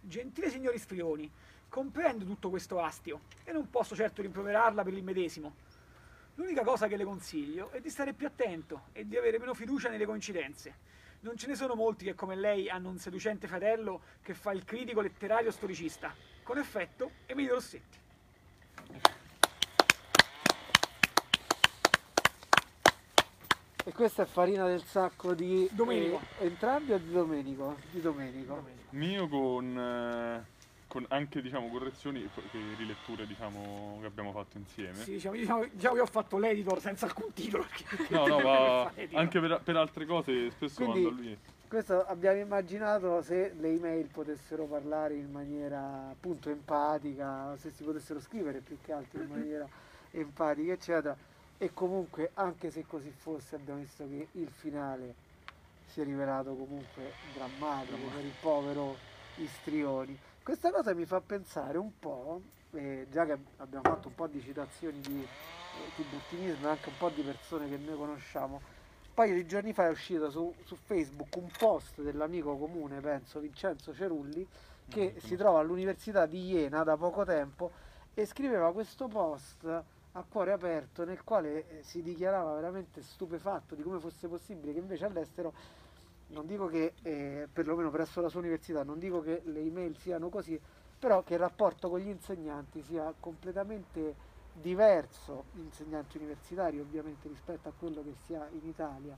[0.00, 1.30] Gentile signori Strioni,
[1.68, 5.54] comprendo tutto questo astio e non posso certo rimproverarla per il medesimo.
[6.36, 9.90] L'unica cosa che le consiglio è di stare più attento e di avere meno fiducia
[9.90, 10.88] nelle coincidenze.
[11.20, 14.64] Non ce ne sono molti che come lei hanno un seducente fratello che fa il
[14.64, 16.14] critico letterario storicista.
[16.42, 18.08] Con effetto, Emilio Rossetti.
[23.84, 26.20] E questa è farina del sacco di Domenico.
[26.38, 27.76] eh, entrambi o di Domenico?
[27.90, 28.54] Di Domenico.
[28.54, 28.88] Domenico.
[28.90, 30.44] Mio con, eh,
[30.86, 34.94] con anche diciamo, correzioni e riletture diciamo, che abbiamo fatto insieme.
[34.96, 37.64] Sì, diciamo, diciamo, diciamo che ho fatto l'editor senza alcun titolo.
[38.10, 41.38] No, no, ma anche per, per altre cose spesso Quindi- mando a lui.
[41.70, 48.18] Questo abbiamo immaginato se le email potessero parlare in maniera appunto empatica, se si potessero
[48.20, 49.68] scrivere più che altro in maniera
[50.10, 51.16] empatica, eccetera.
[51.62, 55.14] E comunque anche se così fosse abbiamo visto che il finale
[55.84, 58.96] si è rivelato comunque drammatico per il povero
[59.36, 60.18] Istrioni.
[60.42, 62.40] Questa cosa mi fa pensare un po',
[62.70, 66.96] eh, già che abbiamo fatto un po' di citazioni di eh, tiburtinismo e anche un
[66.96, 70.76] po' di persone che noi conosciamo, un paio di giorni fa è uscito su, su
[70.76, 74.48] Facebook un post dell'amico comune, penso, Vincenzo Cerulli,
[74.88, 77.70] che si trova all'Università di Iena da poco tempo
[78.14, 83.82] e scriveva questo post a cuore aperto nel quale eh, si dichiarava veramente stupefatto di
[83.82, 85.52] come fosse possibile che invece all'estero,
[86.28, 90.28] non dico che, eh, perlomeno presso la sua università, non dico che le email siano
[90.28, 90.60] così,
[90.98, 97.72] però che il rapporto con gli insegnanti sia completamente diverso, insegnanti universitari ovviamente rispetto a
[97.76, 99.16] quello che si ha in Italia,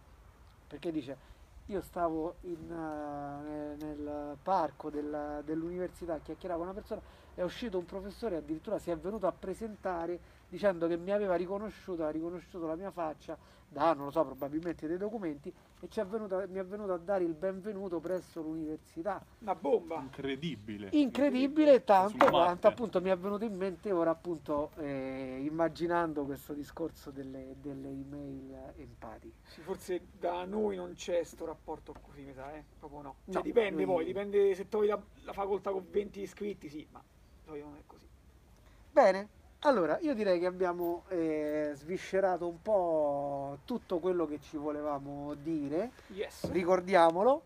[0.66, 1.30] perché dice
[1.66, 7.00] io stavo in, uh, nel parco del, dell'università a chiacchierare con una persona,
[7.34, 12.04] è uscito un professore, addirittura si è venuto a presentare dicendo che mi aveva riconosciuto,
[12.04, 15.50] ha riconosciuto la mia faccia da, non lo so, probabilmente dei documenti
[15.80, 19.24] e ci è venuto, mi è venuto a dare il benvenuto presso l'università.
[19.38, 20.00] Una bomba!
[20.00, 20.90] Incredibile.
[20.92, 27.10] Incredibile tanto quanto appunto mi è venuto in mente ora appunto eh, immaginando questo discorso
[27.10, 29.36] delle, delle email empatiche.
[29.44, 32.62] Sì, forse da noi non c'è sto rapporto così, mi sa, eh?
[32.78, 33.14] Proprio no.
[33.24, 37.02] Cioè, No, dipende poi, dipende se trovi la, la facoltà con 20 iscritti, sì, ma
[37.46, 38.06] poi non è così.
[38.90, 45.34] Bene, allora io direi che abbiamo eh, sviscerato un po' tutto quello che ci volevamo
[45.34, 45.92] dire.
[46.08, 46.50] Yes.
[46.50, 47.42] Ricordiamolo,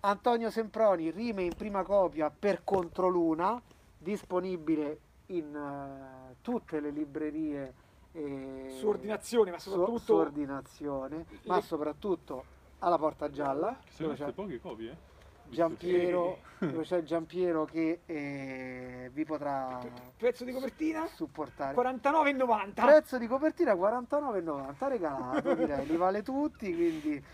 [0.00, 3.60] Antonio Semproni, rime in prima copia per Controluna,
[3.96, 7.74] disponibile in eh, tutte le librerie.
[8.12, 9.98] eh, Su ordinazione, ma soprattutto...
[9.98, 12.44] su ordinazione, ma le- soprattutto
[12.80, 15.12] alla Porta Gialla, Che sono poche copie?
[15.54, 15.56] Eh?
[15.56, 19.80] Giampiero, dove c'è Giampiero che eh, vi potrà
[20.16, 21.06] Prezzo di copertina?
[21.06, 21.74] supportare.
[21.74, 22.72] 49,90.
[22.74, 27.24] Prezzo di copertina 49,90 regalato, direi, li vale tutti, quindi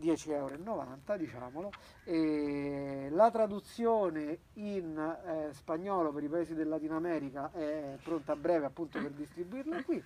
[0.00, 1.70] 10,90 euro, diciamolo.
[2.04, 8.36] E la traduzione in eh, spagnolo per i paesi del Latino America è pronta a
[8.36, 10.02] breve appunto per distribuirla qui.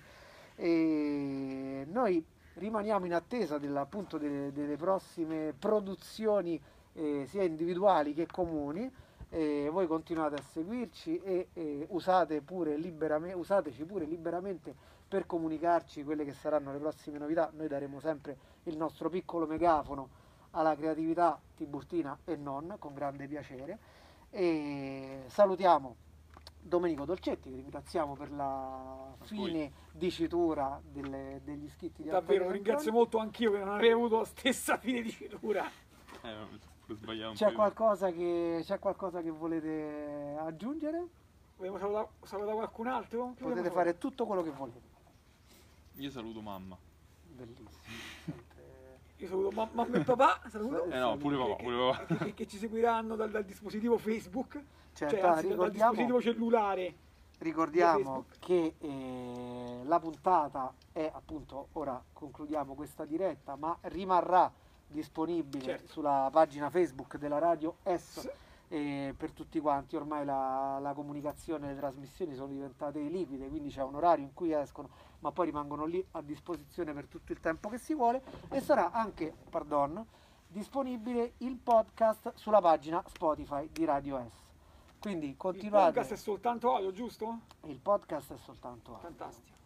[0.57, 2.23] E noi
[2.55, 6.59] rimaniamo in attesa appunto delle, delle prossime produzioni
[6.95, 8.91] eh, sia individuali che comuni.
[9.29, 12.75] E voi continuate a seguirci e, e usate pure
[13.33, 14.73] usateci pure liberamente
[15.07, 17.51] per comunicarci quelle che saranno le prossime novità.
[17.53, 20.09] Noi daremo sempre il nostro piccolo megafono
[20.51, 23.77] alla creatività tiburtina e non, con grande piacere.
[24.29, 25.95] E salutiamo
[26.59, 32.91] Domenico Dolcetti, che ringraziamo per la fine dicitura delle- degli iscritti di Davvero, Antonio ringrazio
[32.91, 35.69] molto anch'io che non avevo avuto la stessa fine dicitura.
[37.33, 41.07] C'è qualcosa, che, c'è qualcosa che volete aggiungere?
[41.57, 43.25] Vogliamo salutare, salutare qualcun altro?
[43.35, 44.81] Chiudiamo Potete fare tutto quello che volete.
[45.95, 46.09] io.
[46.11, 46.77] Saluto mamma.
[47.23, 47.69] Bellissimo.
[49.17, 50.83] Io saluto ma- mamma e papà, saluto.
[50.85, 52.05] Eh no, pure papà, pure papà.
[52.05, 54.61] Che, che- che ci seguiranno dal, dal dispositivo Facebook,
[54.93, 56.95] Certo, cioè ah, anzi dal, dispositivo cellulare.
[57.39, 64.51] Ricordiamo che eh, la puntata è appunto, ora concludiamo questa diretta, ma rimarrà
[64.95, 65.91] disponibile Certo.
[65.91, 68.29] sulla pagina Facebook della radio S Sì.
[68.69, 69.95] eh, per tutti quanti.
[69.95, 74.33] Ormai la, la comunicazione e le trasmissioni sono diventate liquide, quindi c'è un orario in
[74.33, 74.89] cui escono,
[75.19, 78.91] ma poi rimangono lì a disposizione per tutto il tempo che si vuole e sarà
[78.91, 80.03] anche, pardon,
[80.47, 84.43] disponibile il podcast sulla pagina Spotify di Radio S.
[84.99, 85.85] Quindi Il continuate.
[85.93, 87.39] podcast è soltanto audio, giusto?
[87.65, 89.57] Il podcast è soltanto audio, Fantastico.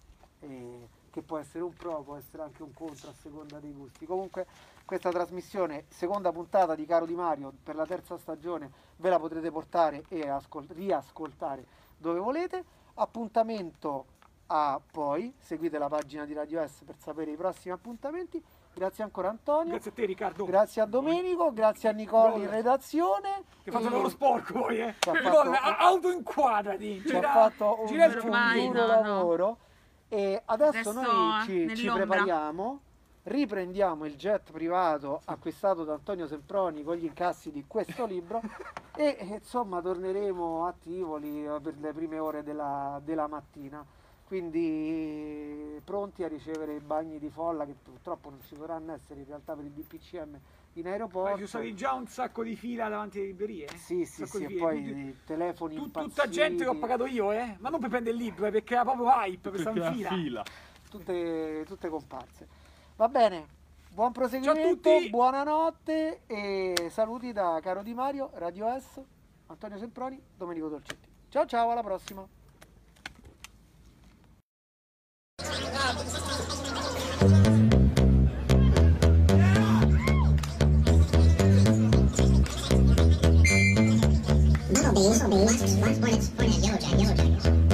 [0.42, 4.06] eh, che può essere un pro, può essere anche un contro a seconda dei gusti.
[4.06, 4.46] Comunque
[4.86, 9.52] questa trasmissione, seconda puntata di Caro Di Mario per la terza stagione, ve la potrete
[9.52, 11.66] portare e ascol- riascoltare
[11.98, 12.64] dove volete.
[12.96, 14.06] Appuntamento
[14.48, 18.44] a poi, seguite la pagina di Radio S per sapere i prossimi appuntamenti.
[18.74, 20.46] Grazie ancora Antonio, Grazie a te Riccardo.
[20.46, 23.44] grazie a Domenico, grazie a Nicole in redazione.
[23.64, 24.96] che fa un lavoro sporco poi, eh.
[25.12, 27.04] Nicola, fatto- autoinquadrati.
[27.06, 29.58] ci ha fatto un, un duro no, no.
[30.10, 32.82] E adesso Resto noi ci, ci prepariamo
[33.24, 38.42] riprendiamo il jet privato acquistato da Antonio Semproni con gli incassi di questo libro
[38.96, 43.86] e insomma torneremo a Tivoli eh, per le prime ore della, della mattina.
[44.26, 49.26] Quindi pronti a ricevere i bagni di folla che purtroppo non ci dovranno essere in
[49.26, 50.40] realtà per il DPCM
[50.74, 53.66] in Ma aeroporto ci sono stati già un sacco di fila davanti alle librerie.
[53.66, 53.78] eh?
[53.78, 57.32] sì sì sì e poi quindi i telefoni tu- tutta gente che ho pagato io,
[57.32, 57.56] eh?
[57.60, 60.10] Ma non per prendere il libro, eh, perché era proprio hype Perché in la fila.
[60.10, 60.44] fila.
[60.90, 62.48] tutte, tutte comparse.
[62.96, 63.48] Va bene,
[63.92, 65.10] buon proseguimento, Ciao a tutti.
[65.10, 69.02] buonanotte e saluti da Caro Di Mario, Radio S,
[69.48, 71.08] Antonio Semproni, Domenico Dolcetti.
[71.30, 72.26] Ciao ciao, alla prossima.
[85.00, 86.00] Obese, obese.
[86.02, 87.69] Hornets, hornets, yellow jacket, yellow jackets.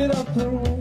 [0.00, 0.79] it up the road.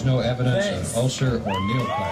[0.00, 2.09] There's no evidence of ulcer or neoplasm.